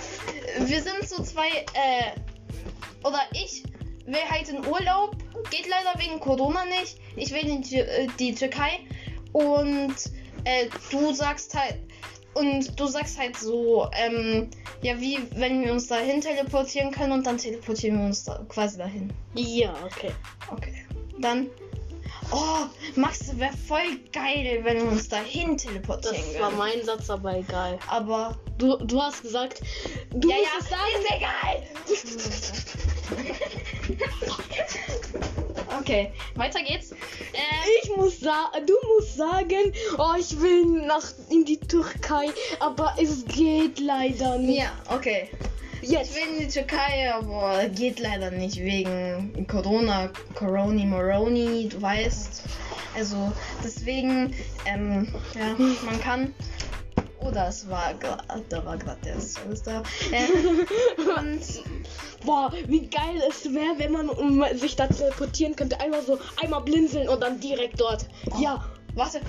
[0.66, 3.62] wir sind so zwei, äh, oder ich
[4.06, 5.16] will halt in Urlaub.
[5.50, 6.98] Geht leider wegen Corona nicht.
[7.16, 8.80] Ich will in die, äh, die Türkei.
[9.32, 9.94] Und
[10.44, 11.78] äh, du sagst halt.
[12.34, 14.50] Und du sagst halt so, ähm,
[14.82, 18.76] ja, wie wenn wir uns dahin teleportieren können und dann teleportieren wir uns da quasi
[18.76, 19.12] dahin.
[19.34, 20.10] Ja, okay.
[20.50, 20.84] Okay.
[21.20, 21.48] Dann.
[22.32, 26.58] Oh, Max, wäre voll geil, wenn wir uns dahin Das teleportieren war würden.
[26.58, 27.78] mein Satz, aber egal.
[27.88, 28.36] Aber.
[28.58, 29.60] Du, du hast gesagt,
[30.14, 30.92] du ja, musst ja, es sagen.
[31.00, 32.58] ist egal!
[35.80, 36.92] okay, weiter geht's.
[36.92, 36.96] Äh,
[37.82, 42.26] Ich muss sagen, du musst sagen, oh, ich will nach in die Türkei,
[42.60, 44.60] aber es geht leider nicht.
[44.60, 45.28] ja, okay.
[45.90, 46.10] Jetzt.
[46.10, 52.42] Ich will in die Türkei, aber geht leider nicht wegen Corona, Coroni, Moroni, du weißt.
[52.96, 54.34] Also deswegen,
[54.66, 56.34] ähm, ja, man kann.
[57.20, 59.16] Oder es war gerade, da war gerade der
[59.64, 59.82] da.
[60.12, 60.66] Ähm,
[61.16, 61.40] und
[62.24, 65.78] Boah, wie geil es wäre, wenn man um, sich da teleportieren könnte.
[65.80, 68.06] Einmal so, einmal blinzeln und dann direkt dort.
[68.38, 69.20] Ja, warte.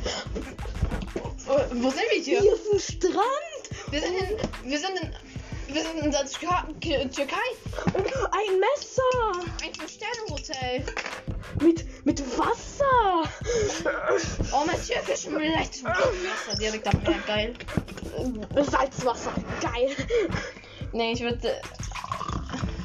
[1.46, 2.40] Wo, wo sind wir hier?
[2.40, 5.12] hier ist ein Strand Wir sind in, wir sind in,
[5.68, 7.36] wir sind in der Tür- Türkei.
[7.86, 10.86] und ein Messer Ein Fünf-Sterne-Hotel.
[11.62, 13.30] mit, mit Wasser.
[14.54, 15.84] Oh, mein türkischen Milch.
[15.84, 17.54] Wasser direkt am Meer, geil.
[18.64, 19.96] Salzwasser, geil.
[20.94, 21.62] Nee, ich würde.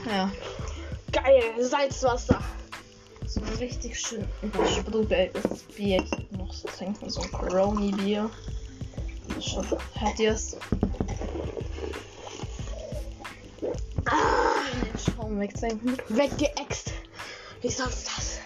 [0.07, 0.31] Ja,
[1.13, 2.41] Geil, Salzwasser.
[3.27, 8.31] so ein richtig schön übersprudeltes Bier noch so trinken, so ein Coroni-Bier.
[9.41, 10.19] Schon, hört
[13.61, 15.97] Den Schaum wegsenken.
[16.09, 16.93] Weggeext.
[17.61, 18.39] Wie sonst das?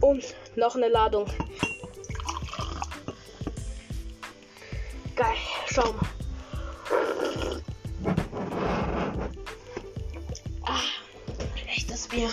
[0.00, 1.26] Und noch eine Ladung.
[5.16, 5.34] Geil,
[5.66, 6.06] schau mal.
[11.66, 12.30] Echtes Bier.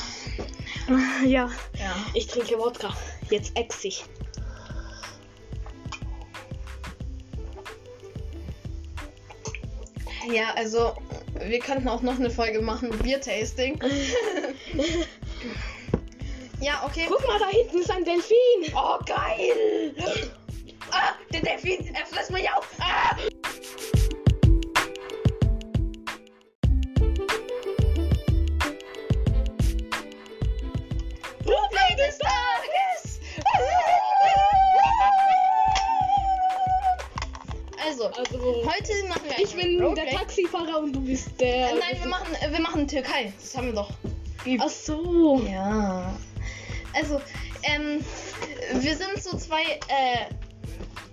[1.25, 1.95] Ja, Ja.
[2.13, 2.93] ich trinke Wodka.
[3.29, 4.03] Jetzt ex ich.
[10.31, 10.95] Ja, also,
[11.47, 13.79] wir könnten auch noch eine Folge machen, Bier-Tasting.
[16.61, 17.05] ja, okay.
[17.07, 18.73] Guck mal, da hinten ist ein Delfin.
[18.75, 19.93] Oh, geil!
[20.91, 22.67] Ah, der Delfin, er frisst mich auf!
[22.79, 23.15] Ah!
[42.93, 43.33] Türkei.
[43.39, 43.91] Das haben wir doch.
[44.59, 45.41] Ach so.
[45.49, 46.13] Ja.
[46.93, 47.21] Also,
[47.63, 48.03] ähm,
[48.81, 50.33] wir sind so zwei, äh,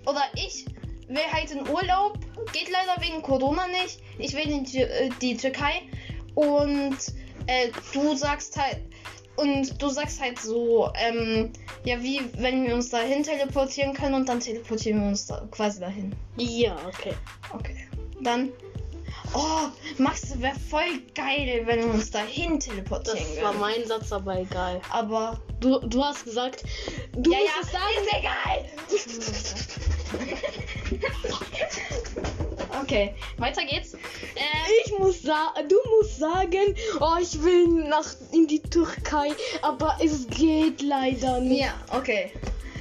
[0.05, 0.65] oder ich
[1.07, 2.19] will halt in Urlaub.
[2.53, 3.99] Geht leider wegen Corona nicht.
[4.17, 5.81] Ich will in die, äh, die Türkei.
[6.35, 6.97] Und
[7.47, 8.81] äh, du sagst halt,
[9.37, 11.51] und du sagst halt so, ähm,
[11.83, 15.79] ja, wie wenn wir uns dahin teleportieren können und dann teleportieren wir uns da quasi
[15.79, 16.13] dahin.
[16.37, 17.13] Ja, okay.
[17.53, 17.87] Okay.
[18.21, 18.51] Dann.
[19.33, 23.59] Oh, Max, wäre voll geil, wenn wir uns dahin Das teleportieren war würden.
[23.61, 24.81] mein Satz, aber egal.
[24.89, 25.39] Aber.
[25.61, 26.63] Du, du hast gesagt,
[27.15, 28.97] du ja, musst ja, es sagen.
[28.97, 29.61] ist egal!
[32.81, 33.93] okay, weiter geht's.
[33.93, 33.97] Äh,
[34.85, 39.29] Ich muss sagen, du musst sagen, oh, ich will nach in die Türkei,
[39.61, 41.61] aber es geht leider nicht.
[41.61, 42.31] ja, okay.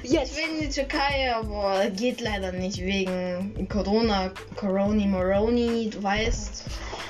[0.02, 0.32] Jetzt.
[0.32, 6.64] Ich will in die Türkei, aber geht leider nicht wegen Corona, Coroni, Moroni, du weißt.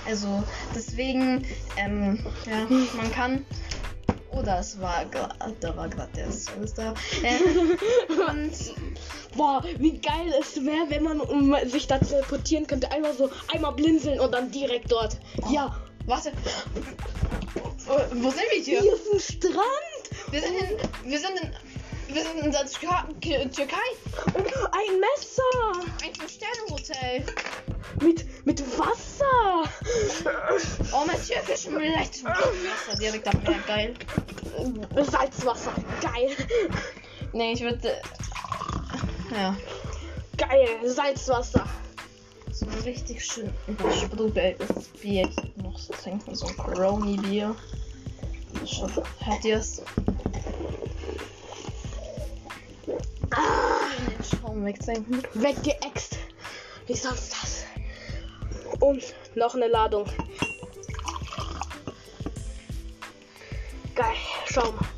[0.06, 0.42] Also
[0.74, 3.44] deswegen, ähm, ja, man kann.
[4.32, 6.94] Oder es war gerade, da war gerade der Service da.
[7.22, 7.78] Ähm,
[8.28, 8.52] und
[9.36, 12.90] Boah, wie geil es wäre, wenn man um, sich da teleportieren könnte.
[12.90, 15.18] Einmal so, einmal blinzeln und dann direkt dort.
[15.50, 15.76] Ja.
[16.06, 16.32] warte.
[17.86, 18.80] Wo, wo sind wir hier?
[18.80, 21.50] Hier ist ein Strand Wir sind in, wir sind in,
[22.12, 23.76] wir sind in der Tür Türkei.
[24.34, 27.24] und ein Messer Ein Fünf-Sterne-Hotel.
[28.00, 29.70] mit, mit Wasser.
[30.92, 32.24] Oh, mein türkischen Milch.
[32.24, 33.94] Wasser direkt am Meer, geil.
[34.96, 35.72] Salzwasser.
[36.00, 36.36] Geil.
[37.32, 38.00] Nee, ich würde.
[39.30, 39.56] Ja.
[40.36, 40.68] Geil.
[40.84, 41.64] Salzwasser.
[42.50, 45.30] So ein richtig schön übersprudeltes Bier
[45.62, 47.54] noch so trinken, so ein Coroni-Bier.
[48.66, 48.90] Schon,
[49.20, 49.82] hört ihr's?
[52.90, 55.22] Den Schaum wegsenken.
[55.34, 56.18] Weggeext.
[56.86, 57.64] Wie sonst das?
[58.80, 60.06] Und noch eine Ladung.
[63.94, 64.16] Geil.
[64.46, 64.88] Schau mal.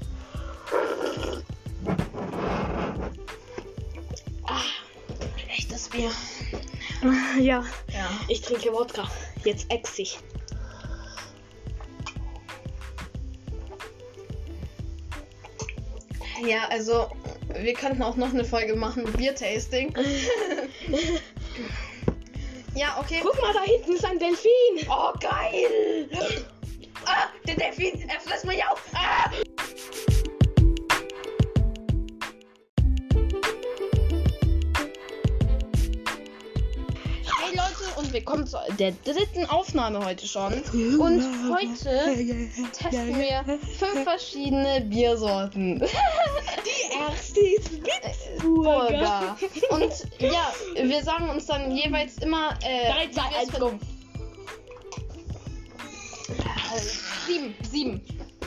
[5.49, 6.11] Echtes Bier.
[7.41, 7.65] Ja.
[7.93, 8.09] Ja.
[8.29, 9.11] Ich trinke Wodka.
[9.45, 10.21] Jetzt ex ich.
[16.45, 17.09] Ja, also
[17.55, 19.95] wir könnten auch noch eine Folge machen, Bier-Tasting.
[22.75, 23.21] ja, okay.
[23.23, 24.89] Guck mal, da hinten ist ein Delfin.
[24.89, 26.09] Oh, geil!
[27.05, 28.83] Ah, der Delfin, er frisst mich auf!
[28.95, 29.31] Ah!
[38.13, 40.53] Und willkommen zu der dritten Aufnahme heute schon.
[40.53, 42.19] Und heute
[42.73, 45.79] testen wir fünf verschiedene Biersorten.
[46.67, 49.37] Die erste ist Burger.
[49.71, 53.59] Und ja, wir sagen uns dann jeweils immer äh, 3, 2, wie wir es 1,
[53.61, 53.73] go.
[57.27, 58.01] Sieben, sieben,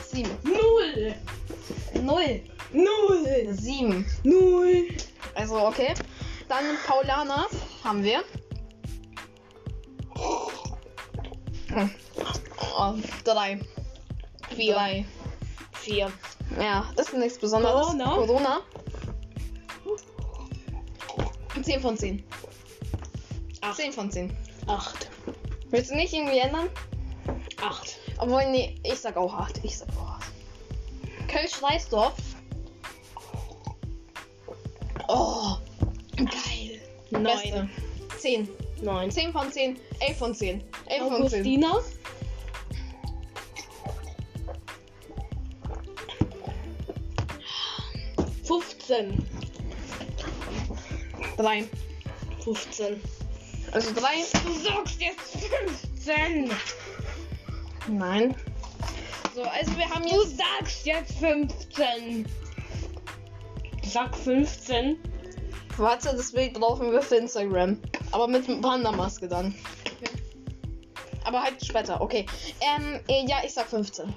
[0.08, 1.14] sieben, Null.
[2.02, 2.40] null,
[2.72, 3.48] Null.
[3.50, 4.06] sieben.
[4.22, 4.88] Null.
[5.34, 5.92] Also okay.
[6.48, 7.46] Dann Paulaner
[7.82, 8.22] haben wir.
[11.76, 11.90] Hm.
[12.78, 13.60] Oh, drei.
[14.54, 14.74] Vier.
[14.74, 15.04] Drei.
[15.72, 16.10] Vier.
[16.58, 17.88] Ja, das ist nichts Besonderes.
[17.88, 18.14] Corona.
[18.14, 18.60] Corona.
[21.62, 22.24] 10 von 10.
[23.60, 23.76] Acht.
[23.76, 24.34] 10 von 10.
[24.66, 25.10] Acht.
[25.68, 26.70] Willst du nicht irgendwie ändern?
[27.60, 27.98] Acht.
[28.18, 29.62] Obwohl, nee, ich sag auch 8.
[29.62, 30.32] Ich sag auch 8.
[31.28, 32.14] Kölsch-Reisdorf.
[35.08, 35.56] Oh,
[36.16, 36.80] geil.
[37.10, 37.68] Neun.
[38.16, 38.48] 10.
[38.82, 39.10] Neun.
[39.10, 39.78] 10 von 10.
[40.00, 40.62] 11 von 10.
[40.86, 41.22] 11 von 10.
[41.22, 41.80] Augustina.
[48.44, 49.18] Fünfzehn.
[51.36, 51.64] 3.
[52.42, 53.00] Fünfzehn.
[53.72, 54.00] Also 3.
[54.44, 56.50] Du sagst jetzt fünfzehn.
[57.88, 58.34] Nein.
[59.34, 60.38] So, also wir haben Du jetzt.
[60.38, 62.26] sagst jetzt 15.
[63.84, 64.98] Sag 15.
[65.76, 67.78] Warte, das Bild brauchen wir für Instagram.
[68.12, 69.54] Aber mit Panda-Maske dann.
[71.24, 72.24] Aber halt später, okay.
[72.60, 74.12] Ähm, äh, ja, ich sag 15.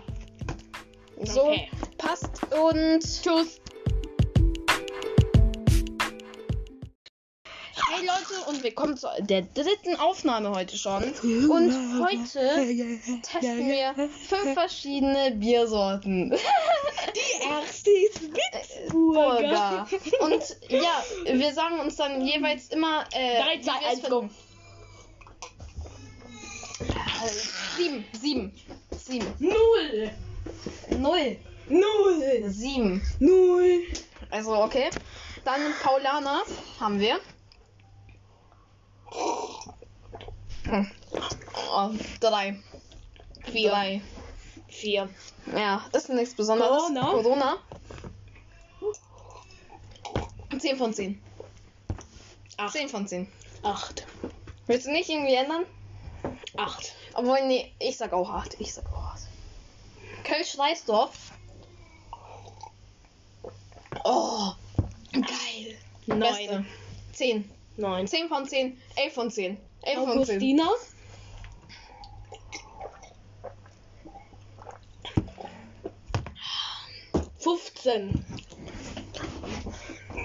[1.23, 1.69] So, Okay.
[1.97, 3.59] passt und tschüss.
[7.91, 11.03] Hey Leute und willkommen zu der dritten Aufnahme heute schon.
[11.03, 12.67] Und heute
[13.23, 16.31] testen wir fünf verschiedene Biersorten.
[17.49, 19.87] Die erste ist Burger.
[20.19, 23.05] Und ja, wir sagen uns dann jeweils immer.
[23.13, 24.09] Äh, 3, 2, wie wir es 1, finden.
[24.09, 24.29] go.
[27.77, 28.53] Sieben, sieben,
[28.91, 30.11] sieben, Null.
[30.97, 31.37] null,
[31.67, 32.49] Null.
[32.49, 33.01] sieben.
[33.19, 33.83] Null.
[34.29, 34.89] Also okay.
[35.43, 36.43] Dann Paulaner
[36.79, 37.19] haben wir.
[40.63, 40.91] Hm.
[41.73, 41.89] Oh,
[42.19, 42.59] drei.
[43.51, 43.71] Vier.
[43.71, 44.01] Drei.
[44.69, 45.09] Vier.
[45.55, 46.77] Ja, das ist nichts Besonderes.
[46.77, 47.11] Corona.
[47.11, 47.57] Corona.
[50.57, 51.21] 10 von 10.
[52.57, 52.73] Acht.
[52.73, 53.27] 10 von 10.
[53.63, 54.05] Acht.
[54.67, 55.65] Willst du nicht irgendwie ändern?
[56.57, 56.93] Acht.
[57.13, 58.59] Obwohl, nee, ich sag auch 8.
[58.59, 59.21] Ich sag auch 8.
[60.23, 61.31] Kölsch-Reisdorf.
[64.03, 64.51] Oh,
[65.13, 65.77] geil.
[66.05, 66.53] Beste.
[66.53, 66.65] Neun.
[67.13, 67.51] 10.
[67.77, 68.07] Neun.
[68.07, 68.81] 10 von 10.
[68.95, 69.57] 11 von 10.
[69.81, 70.19] 11 von 10.
[70.19, 70.69] Augustina.
[77.57, 78.25] Fünfzehn.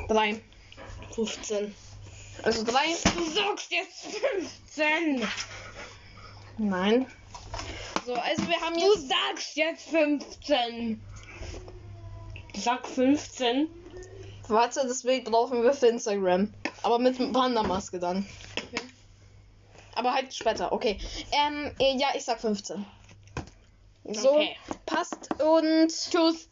[0.09, 0.41] 3.
[1.14, 1.75] Fünfzehn.
[2.43, 2.72] Also 3.
[3.16, 5.27] Du sagst jetzt fünfzehn.
[6.59, 7.07] Nein.
[8.07, 9.09] So, also wir haben Du jetzt.
[9.09, 11.01] sagst jetzt 15.
[12.57, 13.68] Sag 15.
[14.49, 16.53] Warte, das Bild brauchen wir für Instagram.
[16.83, 18.27] Aber mit Panda-Maske dann.
[19.95, 20.99] Aber halt später, okay.
[21.33, 22.85] Ähm, äh, ja, ich sag 15.
[24.12, 24.55] So, Okay.
[24.85, 26.49] passt und tschüss.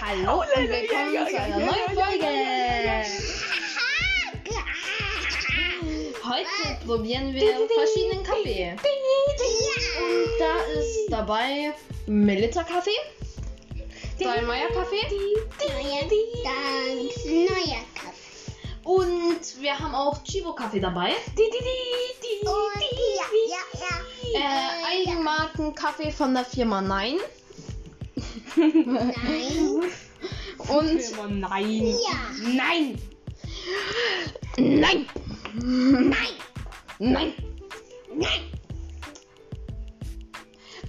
[0.00, 2.26] Hallo und willkommen zu einer neuen Folge.
[6.24, 8.70] Heute probieren wir verschiedenen Kaffee.
[8.72, 11.72] Und da ist dabei
[12.06, 12.90] Melita Kaffee,
[14.18, 15.06] Dallmayr Kaffee
[17.28, 18.52] neuer Kaffee.
[18.84, 21.12] und wir haben auch Chivo Kaffee dabei.
[22.42, 24.15] Und ja, ja, ja.
[24.36, 27.16] Äh, Eigenmarken Kaffee von der Firma Nein.
[28.56, 29.82] Nein.
[30.68, 31.86] Und Nein.
[31.86, 32.16] Ja.
[32.42, 32.98] Nein.
[34.58, 35.06] Nein!
[35.54, 36.34] Nein.
[36.98, 37.32] Nein!
[38.14, 38.56] Nein.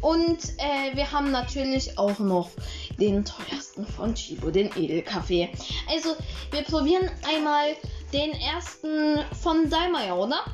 [0.01, 2.51] Und äh, wir haben natürlich auch noch
[2.99, 5.49] den teuersten von Chibo, den Edelkaffee.
[5.89, 6.15] Also,
[6.51, 7.75] wir probieren einmal
[8.13, 10.45] den ersten von Dallmayr, oder?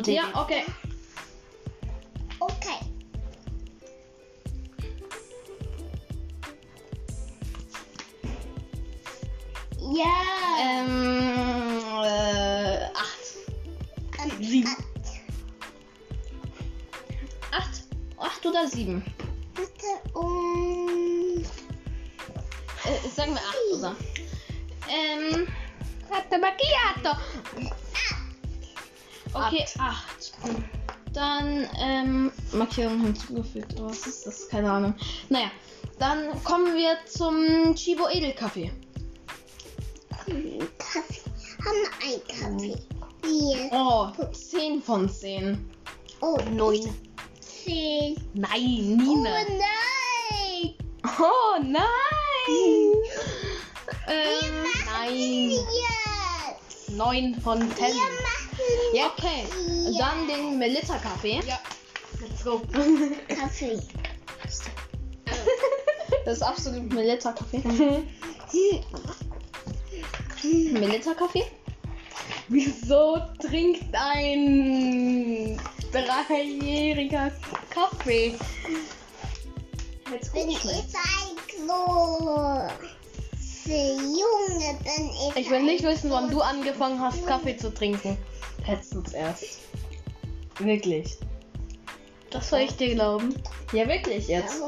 [0.00, 0.10] Da?
[0.10, 0.64] Ja, okay.
[2.40, 2.78] Okay.
[9.78, 10.14] Ja.
[10.60, 13.20] Ähm, äh, acht.
[14.24, 14.68] Ähm, Sieben.
[14.70, 14.74] äh,
[17.50, 17.84] Acht?
[18.18, 19.04] acht oder sieben?
[19.54, 21.44] Warte, um.
[22.84, 23.96] Äh, sagen wir acht, oder?
[24.88, 25.46] Ähm.
[26.10, 27.18] Latte Macchiato.
[29.34, 30.32] Okay, 8.
[31.12, 33.74] Dann ähm, Markierung hinzugefügt.
[33.78, 34.48] Oh, was ist das?
[34.48, 34.94] Keine Ahnung.
[35.28, 35.50] Naja,
[35.98, 38.72] dann kommen wir zum Chibo Edelkaffee.
[40.78, 41.20] Kaffee.
[41.64, 42.82] Haben wir einen Kaffee.
[43.24, 43.70] Hier.
[43.72, 45.70] Oh, 10 von 10.
[46.20, 46.80] Oh, 9.
[47.40, 48.16] 10.
[48.34, 49.30] Nein, Nina.
[49.30, 50.74] Oh nein.
[51.18, 51.82] Oh nein.
[54.08, 55.50] ähm, nein.
[55.50, 56.90] Jetzt.
[56.90, 57.92] 9 von 10.
[58.94, 59.06] Ja.
[59.06, 59.44] Okay.
[59.90, 60.10] Ja.
[60.10, 61.40] Dann den Melissa Kaffee.
[61.46, 61.58] Ja.
[62.20, 62.60] Let's go.
[63.28, 63.80] Kaffee.
[66.24, 67.62] Das ist absolut Melissa Kaffee.
[70.72, 71.44] Melissa Kaffee?
[72.48, 75.58] Wieso trinkt ein
[75.90, 77.32] dreijähriger
[77.70, 78.34] Kaffee?
[80.12, 82.68] Jetzt ich ist ein Klo.
[83.64, 85.36] Junge bin, ich.
[85.36, 88.18] Ich will nicht wissen, wann du angefangen hast, Kaffee zu trinken.
[88.66, 89.60] Letztens erst.
[90.58, 91.16] Wirklich.
[92.30, 93.34] Das soll ich dir glauben.
[93.72, 94.60] Ja, wirklich jetzt.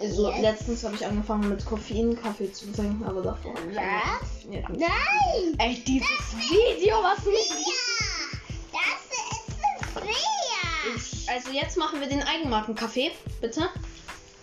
[0.00, 0.40] Also, Jetzt.
[0.40, 3.54] letztens habe ich angefangen mit Koffein-Kaffee zu trinken, aber davor.
[3.74, 4.44] Was?
[4.50, 5.58] Ja, Nein!
[5.58, 6.08] Ey, dieses
[6.48, 7.50] Video, was du nicht.
[7.50, 8.72] Ja!
[8.72, 11.24] Das ist!
[11.24, 13.10] Ich, also jetzt machen wir den Eigenmarken-Kaffee,
[13.42, 13.68] bitte.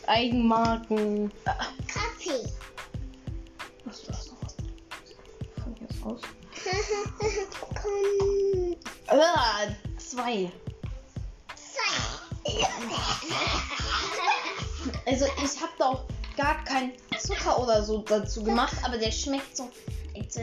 [0.07, 1.31] Eigenmarken.
[1.87, 2.49] Kaffee.
[3.85, 5.63] Was ist das noch?
[5.63, 6.21] Von jetzt aus.
[7.81, 8.75] Komm.
[9.07, 10.51] Ah, zwei.
[11.55, 12.67] Zwei.
[15.05, 16.03] Also ich habe da auch
[16.35, 19.69] gar keinen Zucker oder so dazu gemacht, aber der schmeckt so.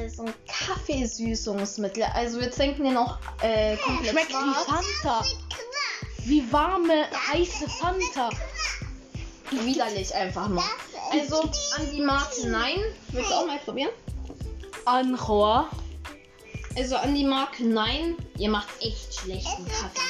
[0.09, 2.03] so ein Kaffeesüßungsmittel.
[2.15, 4.55] Also wir trinken den auch äh, komplett Schmeckt wie.
[4.65, 5.25] Fanta.
[6.25, 8.31] Wie warme, heiße Fanta.
[9.63, 10.63] Widerlich einfach nur.
[11.13, 12.81] Also an die Marke Nein.
[13.09, 13.91] Willst du auch mal probieren?
[14.85, 15.69] Anchor.
[16.77, 18.17] Also an die Marke Nein.
[18.39, 20.01] Ihr macht echt schlechten Das Kaffee.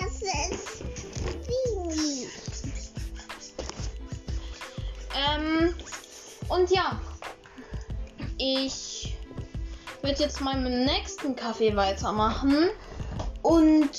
[0.00, 0.84] Das ist.
[5.16, 5.74] Ähm,
[6.48, 7.00] und ja,
[8.38, 9.16] ich
[10.02, 12.70] würde jetzt mal mit dem nächsten Kaffee weitermachen.
[13.42, 13.90] Und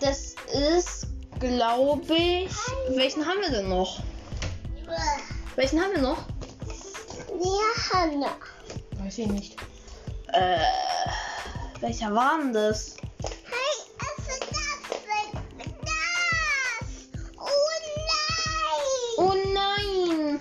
[0.00, 1.06] das ist,
[1.48, 2.50] glaube ich.
[2.90, 4.00] Welchen haben wir denn noch?
[5.56, 6.24] Welchen haben wir noch?
[7.28, 8.24] Wir haben
[8.98, 9.56] Weiß ich nicht.
[10.32, 10.58] Äh,
[11.80, 12.96] welcher war denn das?
[13.22, 14.78] Hey, es ist das.
[15.82, 16.88] Das.
[17.38, 17.46] Oh
[18.08, 19.18] nein.
[19.18, 20.40] Oh nein!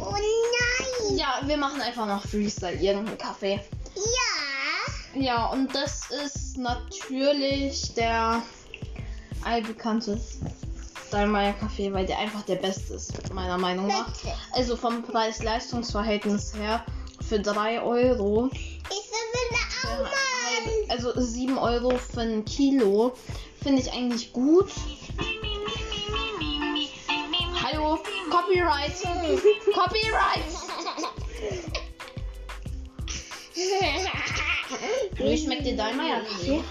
[0.00, 1.16] Oh nein.
[1.18, 3.60] Ja, wir machen einfach noch Freestyle, irgendeinen Kaffee.
[3.94, 5.20] Ja.
[5.20, 8.42] Ja, und das ist natürlich der
[9.46, 10.20] allbekannte
[11.08, 14.08] Steinmeier Kaffee, weil der einfach der beste ist, meiner Meinung nach.
[14.52, 16.84] Also vom Preis-Leistungs-Verhältnis her
[17.26, 18.50] für 3 Euro.
[18.52, 19.56] Ich will mal.
[20.88, 23.14] Also 7 Euro für ein Kilo.
[23.62, 24.70] Finde ich eigentlich gut.
[27.62, 27.98] Hallo,
[28.30, 28.94] Copyright.
[29.74, 30.44] Copyright.
[35.18, 36.62] Wie schmeckt dir dein Meier Kaffee?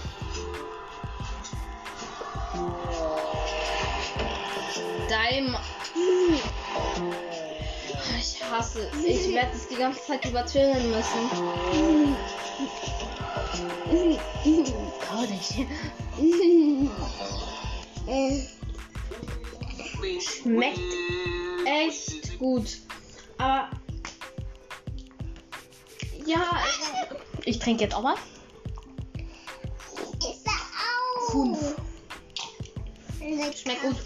[5.08, 5.56] Dein.
[8.18, 8.90] Ich hasse.
[9.06, 12.16] Ich werde es die ganze Zeit übertönen müssen.
[13.90, 14.74] Nicht.
[20.42, 20.78] Schmeckt
[21.64, 22.78] echt gut.
[23.38, 23.70] Aber.
[26.24, 28.16] Ja, also, Ich trinke jetzt auch mal.
[33.54, 33.96] Schmeckt gut.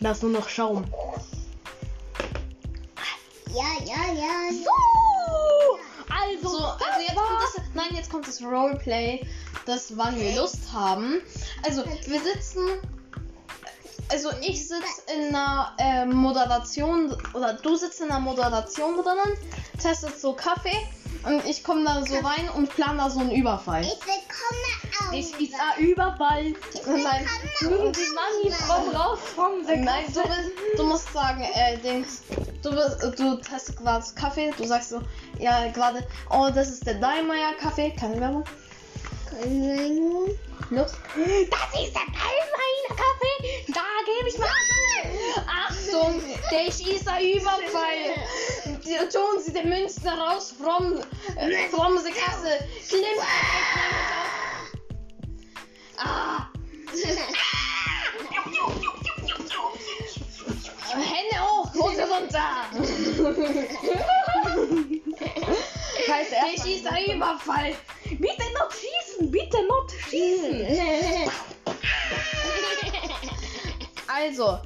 [0.00, 0.84] Da ist nur noch Schaum.
[3.48, 4.52] Ja, ja, ja.
[4.52, 5.78] So!
[6.08, 7.62] Also, So, also jetzt kommt das.
[7.74, 9.26] Nein, jetzt kommt das Roleplay,
[9.64, 11.22] das wann wir Lust haben.
[11.64, 12.60] Also, wir sitzen.
[14.12, 17.16] Also, ich sitze in einer äh, Moderation.
[17.34, 19.36] Oder du sitzt in einer Moderation drinnen,
[19.78, 20.76] testest so Kaffee.
[21.24, 23.82] Und ich komme da so rein und plan da so einen Überfall.
[23.82, 25.12] Ich bekomme auch.
[25.12, 26.54] ich ist ein Überfall.
[26.86, 27.26] Nein,
[27.62, 32.22] Nimm die Money vom raus vom Nein, du, bist, du musst sagen, äh, Dings,
[32.62, 35.02] du, bist, du testest gerade Kaffee, du sagst so,
[35.38, 38.44] ja, gerade, oh, das ist der Daimeier Kaffee, keine Werbung.
[40.70, 40.92] Los.
[41.50, 43.72] Das ist der Teil meiner Kaffee.
[43.72, 44.48] Da gebe ich mal.
[45.46, 48.16] Achtung, Das ist ein Überfall.
[48.94, 51.00] Tun Sie den Münzen raus from,
[51.36, 52.64] äh, from the Kasse.
[52.88, 53.06] Klimmt
[55.98, 56.48] Ah!
[60.94, 62.46] Hände hoch, Hose runter.
[66.06, 67.74] Scheiße, Das ist ein Überfall.
[68.04, 71.30] Bitte not schießen, bitte not schießen.
[74.06, 74.60] Also,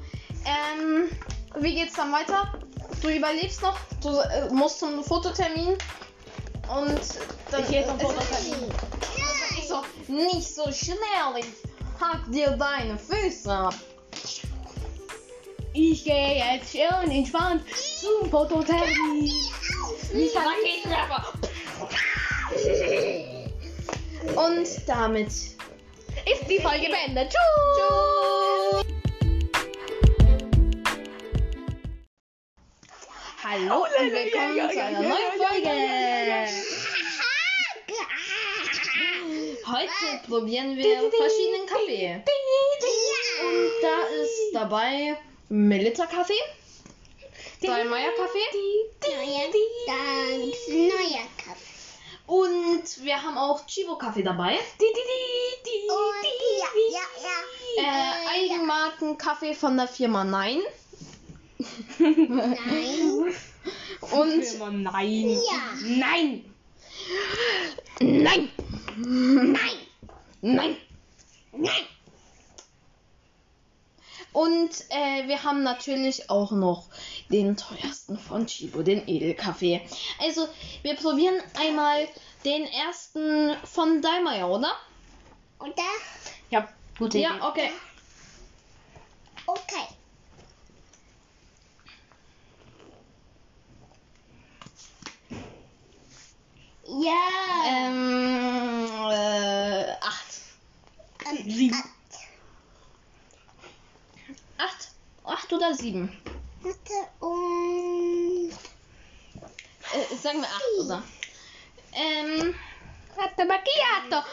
[0.44, 1.08] ähm,
[1.56, 2.59] wie geht's dann weiter?
[3.03, 7.01] Du überlebst noch, du äh, musst zum Fototermin und
[7.51, 8.70] dann Ich zum es- Fototermin.
[9.59, 9.82] Ich so,
[10.12, 10.96] nicht so schnell,
[11.38, 11.46] ich
[12.01, 13.74] hack dir deine Füße ab.
[15.72, 17.62] Ich gehe jetzt schön entspannt
[18.01, 19.32] zum Fototermin.
[20.12, 21.32] Nicht Raketenwerfer.
[24.36, 27.30] Und damit Ist die Folge beendet.
[27.30, 28.49] Tschüss.
[33.53, 35.70] Hallo und willkommen zu einer neuen Folge.
[39.66, 42.22] Heute probieren wir verschiedenen Kaffee.
[43.42, 45.16] Und da ist dabei
[45.48, 46.38] Melitta Kaffee,
[47.61, 48.38] Dallmayr Kaffee
[50.70, 51.66] neuer Kaffee.
[52.28, 54.53] und wir haben auch Chivo Kaffee dabei.
[54.53, 56.24] Und
[56.61, 57.82] ja, ja, ja.
[57.82, 60.62] Äh, Eigenmarken Kaffee von der Firma Nein.
[61.98, 63.34] Nein.
[64.12, 65.30] Und Nein.
[65.30, 65.74] Ja.
[65.82, 66.44] Nein.
[68.00, 68.48] Nein!
[68.96, 69.58] Nein.
[70.40, 70.76] Nein!
[71.52, 71.86] Nein.
[74.32, 76.86] Und äh, wir haben natürlich auch noch
[77.30, 79.82] den teuersten von Chibo, den Edelkaffee.
[80.20, 80.48] Also,
[80.82, 82.08] wir probieren einmal
[82.44, 84.72] den ersten von Dallmayr, oder?
[85.58, 85.82] Oder?
[86.50, 87.26] Ja, gute Idee.
[87.26, 87.70] Ja, okay.
[89.46, 89.99] Okay.
[96.99, 97.12] Ja.
[97.68, 100.41] Ähm, äh, acht.
[101.24, 101.84] Ähm, sieben.
[104.59, 104.88] Acht?
[105.24, 106.11] Acht oder sieben?
[106.62, 108.51] Warte, und.
[109.93, 111.03] Äh, sagen wir acht, oder?
[111.93, 112.55] Ähm,
[113.16, 114.26] Latte Macchiato.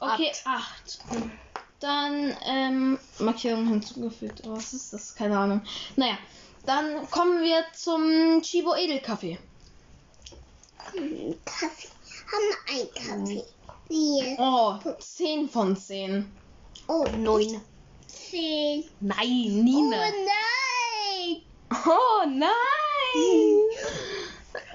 [0.00, 0.98] okay, acht.
[1.78, 4.42] Dann, ähm, Markierung hinzugefügt.
[4.44, 5.14] Oh, was ist das?
[5.14, 5.62] Keine Ahnung.
[5.94, 6.18] Naja,
[6.66, 9.38] dann kommen wir zum Chibo Edelkaffee.
[11.44, 11.88] Kaffee.
[12.30, 13.44] Haben wir einen Kaffee?
[13.88, 14.36] Vier.
[14.38, 16.30] Oh, 10 von 10.
[16.88, 17.60] Oh, Neun.
[18.06, 18.84] zehn.
[19.00, 19.96] Nein, Oh Nina.
[19.96, 21.42] nein.
[21.86, 22.50] Oh nein.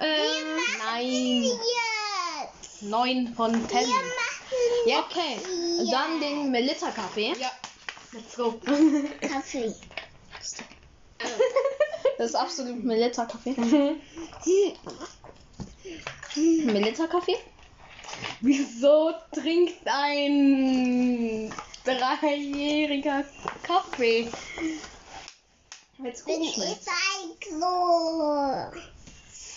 [0.00, 1.42] Ähm, Nein.
[1.42, 2.82] Jetzt.
[2.82, 3.88] Neun von Wir ten.
[3.88, 4.16] machen
[4.86, 5.38] ja, okay.
[5.90, 7.34] Dann den Melitta Kaffee.
[7.38, 7.50] Ja.
[8.12, 8.54] Let's go.
[9.20, 9.74] Kaffee.
[12.18, 13.26] Das ist absolut Melitta
[16.22, 16.62] Kaffee.
[16.64, 17.36] Melitta Kaffee?
[18.40, 21.52] Wieso trinkt ein
[21.84, 23.24] dreijähriger
[23.62, 24.28] Kaffee?
[25.98, 26.78] Weil's Bin ich ein
[27.40, 28.72] großer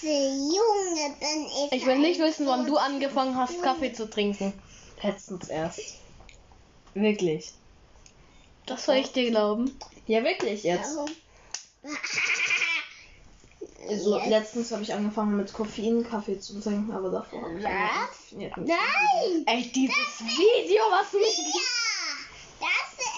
[0.02, 1.72] Junge, bin ich.
[1.74, 3.62] Ich will nicht wissen, wann du angefangen hast.
[3.62, 4.54] Kaffee zu trinken.
[5.04, 5.98] Letztens erst.
[6.94, 7.52] Wirklich.
[8.66, 9.78] Das soll ich dir glauben.
[10.08, 10.98] Ja, wirklich jetzt.
[13.88, 14.30] Also, Jetzt.
[14.30, 18.32] letztens habe ich angefangen mit Koffein Kaffee zu trinken, aber davor habe ich Was?
[18.32, 19.44] mit- Nein!
[19.46, 21.38] Ey, dieses Video, was mich.
[21.38, 21.54] Ja!
[22.60, 23.10] Das ist!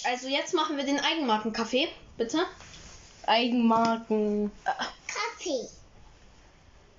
[0.00, 2.46] Ich, also jetzt machen wir den Eigenmarken-Kaffee, bitte.
[3.26, 4.50] Eigenmarken.
[4.64, 5.68] Kaffee.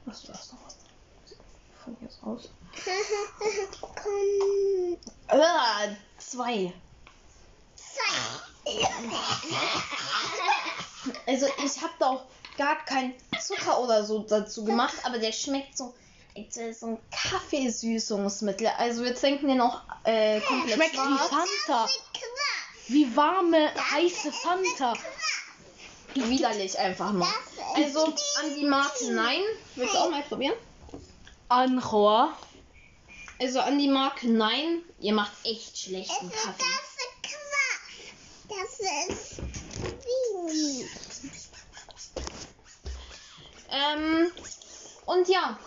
[0.05, 0.75] Was du hast noch was?
[1.83, 2.49] Von hier aus.
[3.81, 4.97] Komm.
[5.27, 6.73] Ah, zwei.
[7.75, 8.65] Zwei.
[11.25, 12.25] Also ich habe da auch
[12.57, 15.93] gar keinen Zucker oder so dazu gemacht, aber der schmeckt so,
[16.35, 18.67] als wäre so ein Kaffeesüßungsmittel.
[18.77, 21.29] Also wir trinken den auch äh, komplett Schmeckt wie schwarz.
[21.29, 21.85] Fanta.
[21.85, 22.89] Quatsch.
[22.89, 24.93] Wie warme, heiße Fanta.
[26.15, 27.27] Widerlich einfach ist
[27.75, 29.41] Also an die Marke Nein.
[29.75, 30.55] Willst du auch mal probieren?
[31.49, 32.35] Anchor.
[33.39, 34.81] Also an die Marke Nein.
[34.99, 36.63] Ihr macht echt schlechten Das Kaffee.
[38.49, 39.28] Das ist wie.
[43.71, 44.31] Ähm,
[45.05, 45.57] und ja,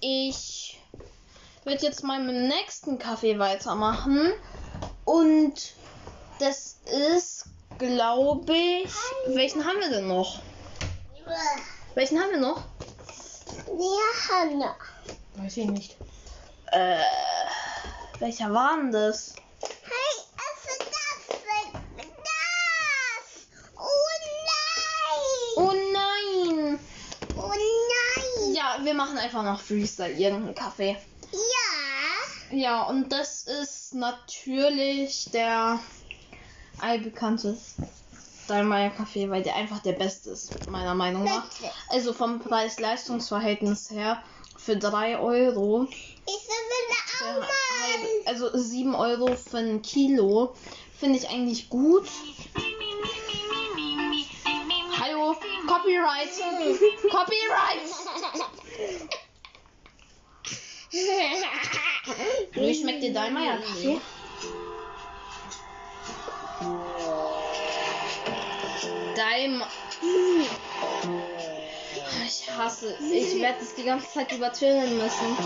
[0.00, 0.80] ich
[1.64, 4.32] würde jetzt mal mit dem nächsten Kaffee weitermachen.
[5.04, 5.74] Und
[6.38, 7.46] das ist,
[7.78, 8.92] glaube ich.
[9.28, 10.40] Welchen haben wir denn noch?
[11.94, 12.62] Welchen haben wir noch?
[13.66, 14.76] Wir haben noch.
[15.36, 15.96] Weiß ich nicht.
[16.72, 16.98] Äh,
[18.18, 19.34] welcher war denn das.
[28.92, 30.98] Machen einfach noch Freestyle, irgendeinen Kaffee.
[31.32, 31.38] Ja.
[32.50, 35.80] Ja, und das ist natürlich der
[36.78, 37.56] allbekannte
[38.46, 41.46] Dallmayr Kaffee, weil der einfach der beste ist, meiner Meinung nach.
[41.88, 44.22] Also vom Preis-Leistungs-Verhältnis her
[44.56, 45.86] für 3 Euro.
[45.90, 47.44] Ich will
[48.26, 50.54] Also 7 Euro für ein Kilo.
[50.98, 52.06] Finde ich eigentlich gut.
[55.00, 56.30] Hallo, Copyright.
[57.10, 58.53] Copyright.
[62.52, 64.00] Wie schmeckt dir Dallmayr Kaffee?
[69.16, 69.62] Daim.
[72.26, 72.96] Ich hasse.
[73.12, 75.36] Ich werde es die ganze Zeit übertönen müssen.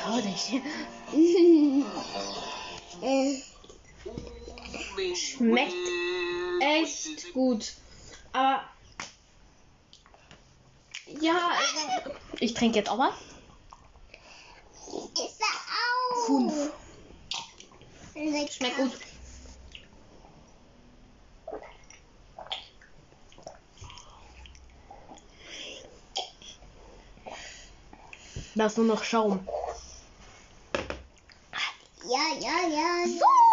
[0.00, 0.62] Traurig.
[5.14, 5.88] Schmeckt
[6.60, 7.72] echt gut.
[8.32, 8.64] Aber.
[11.20, 13.12] Ja, also, ich trinke jetzt auch mal.
[15.14, 16.26] Ich sag auch.
[16.26, 16.72] Fünf.
[18.50, 18.92] Schmeckt gut.
[28.54, 29.48] Da ist nur noch Schaum.
[32.04, 33.06] Ja, ja, ja.
[33.06, 33.51] So!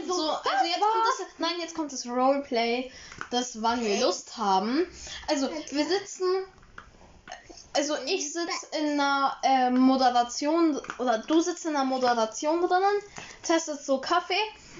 [0.00, 2.90] Also, also jetzt kommt das, nein, jetzt kommt das Roleplay,
[3.30, 4.86] das wann wir Lust haben.
[5.28, 6.24] Also, wir sitzen,
[7.74, 13.02] also ich sitze in einer äh, Moderation, oder du sitzt in einer Moderation drinnen,
[13.42, 14.34] testest so Kaffee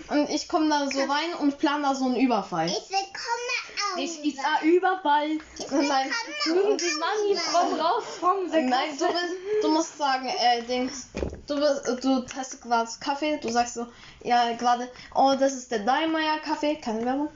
[0.09, 2.67] und ich komme da so rein und plan da so einen Überfall.
[2.67, 3.99] Ich will komme auch.
[3.99, 5.39] Ich ist ein Überfall.
[5.71, 6.11] Nein,
[6.47, 11.09] Mögen die Mami komm raus vom Nein, du, bist, du musst sagen, äh, Dings,
[11.47, 13.87] du, du testest gerade Kaffee, du sagst so,
[14.23, 17.29] ja, gerade, oh, das ist der Dallmayr Kaffee, keine Werbung.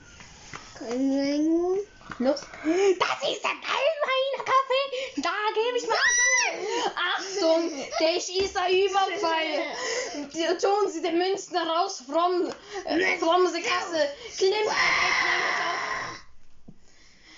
[0.80, 1.78] Nein.
[2.18, 2.40] Los.
[2.40, 5.22] Das ist der Dallmayr Kaffee.
[5.22, 5.96] Da gebe ich mal.
[7.16, 10.58] Achtung, der schießt ein Überfall.
[10.60, 12.50] Tun Sie den Münzen raus from,
[12.84, 14.08] äh, from the Kasse.
[14.36, 14.70] Klimmt.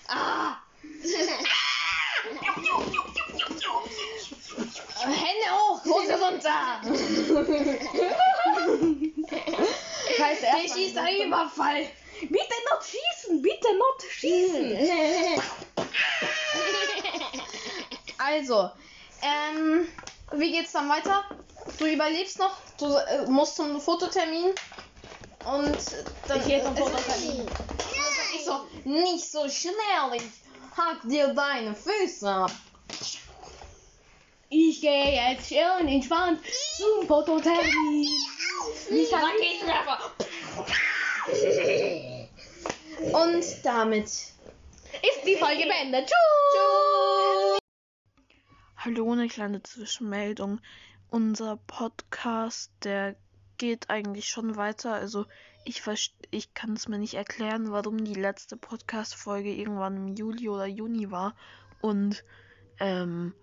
[0.09, 0.59] Ah.
[5.05, 6.81] Hände hoch, Hose runter.
[10.18, 11.87] Heißt Der schießt ein Überfall.
[12.20, 14.79] Bitte not schießen, bitte not schießen.
[18.18, 18.70] Also,
[19.22, 19.89] ähm,
[20.33, 21.22] wie geht's dann weiter?
[21.79, 24.53] Du überlebst noch, du äh, musst zum Fototermin
[25.45, 25.79] und
[26.26, 27.49] dann Ich gehe zum es- Fototermin.
[28.35, 29.74] Ich so, nicht so schnell,
[30.14, 30.22] ich
[30.76, 32.51] hack dir deine Füße ab.
[34.51, 36.41] Ich gehe jetzt schön entspannt
[36.77, 38.09] zum Fototermin.
[38.91, 40.11] Nicht Raketenwerfer.
[43.13, 44.33] Und damit Ist
[45.27, 46.07] die Folge beendet.
[46.07, 47.59] Tschüss.
[48.79, 50.61] Hallo, eine kleine Zwischenmeldung.
[51.11, 53.17] Unser Podcast, der
[53.59, 54.95] geht eigentlich schon weiter.
[54.95, 55.27] Also
[55.67, 55.83] ich,
[56.31, 61.11] ich kann es mir nicht erklären, warum die letzte Podcast-Folge irgendwann im Juli oder Juni
[61.11, 61.37] war.
[61.83, 62.25] Und
[62.81, 63.35] ähm,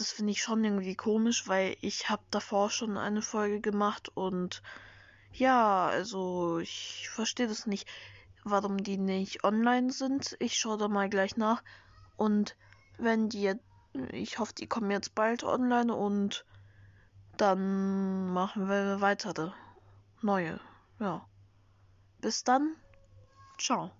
[0.00, 4.62] das finde ich schon irgendwie komisch, weil ich habe davor schon eine Folge gemacht und
[5.32, 7.88] ja, also ich verstehe das nicht,
[8.44, 10.36] warum die nicht online sind.
[10.40, 11.62] Ich schaue da mal gleich nach.
[12.16, 12.56] Und
[12.96, 13.62] wenn die jetzt
[14.12, 16.44] ich hoffe, die kommen jetzt bald online und
[17.36, 19.50] dann machen wir weitere
[20.22, 20.60] neue.
[20.98, 21.26] Ja.
[22.20, 22.74] Bis dann.
[23.58, 23.90] Ciao.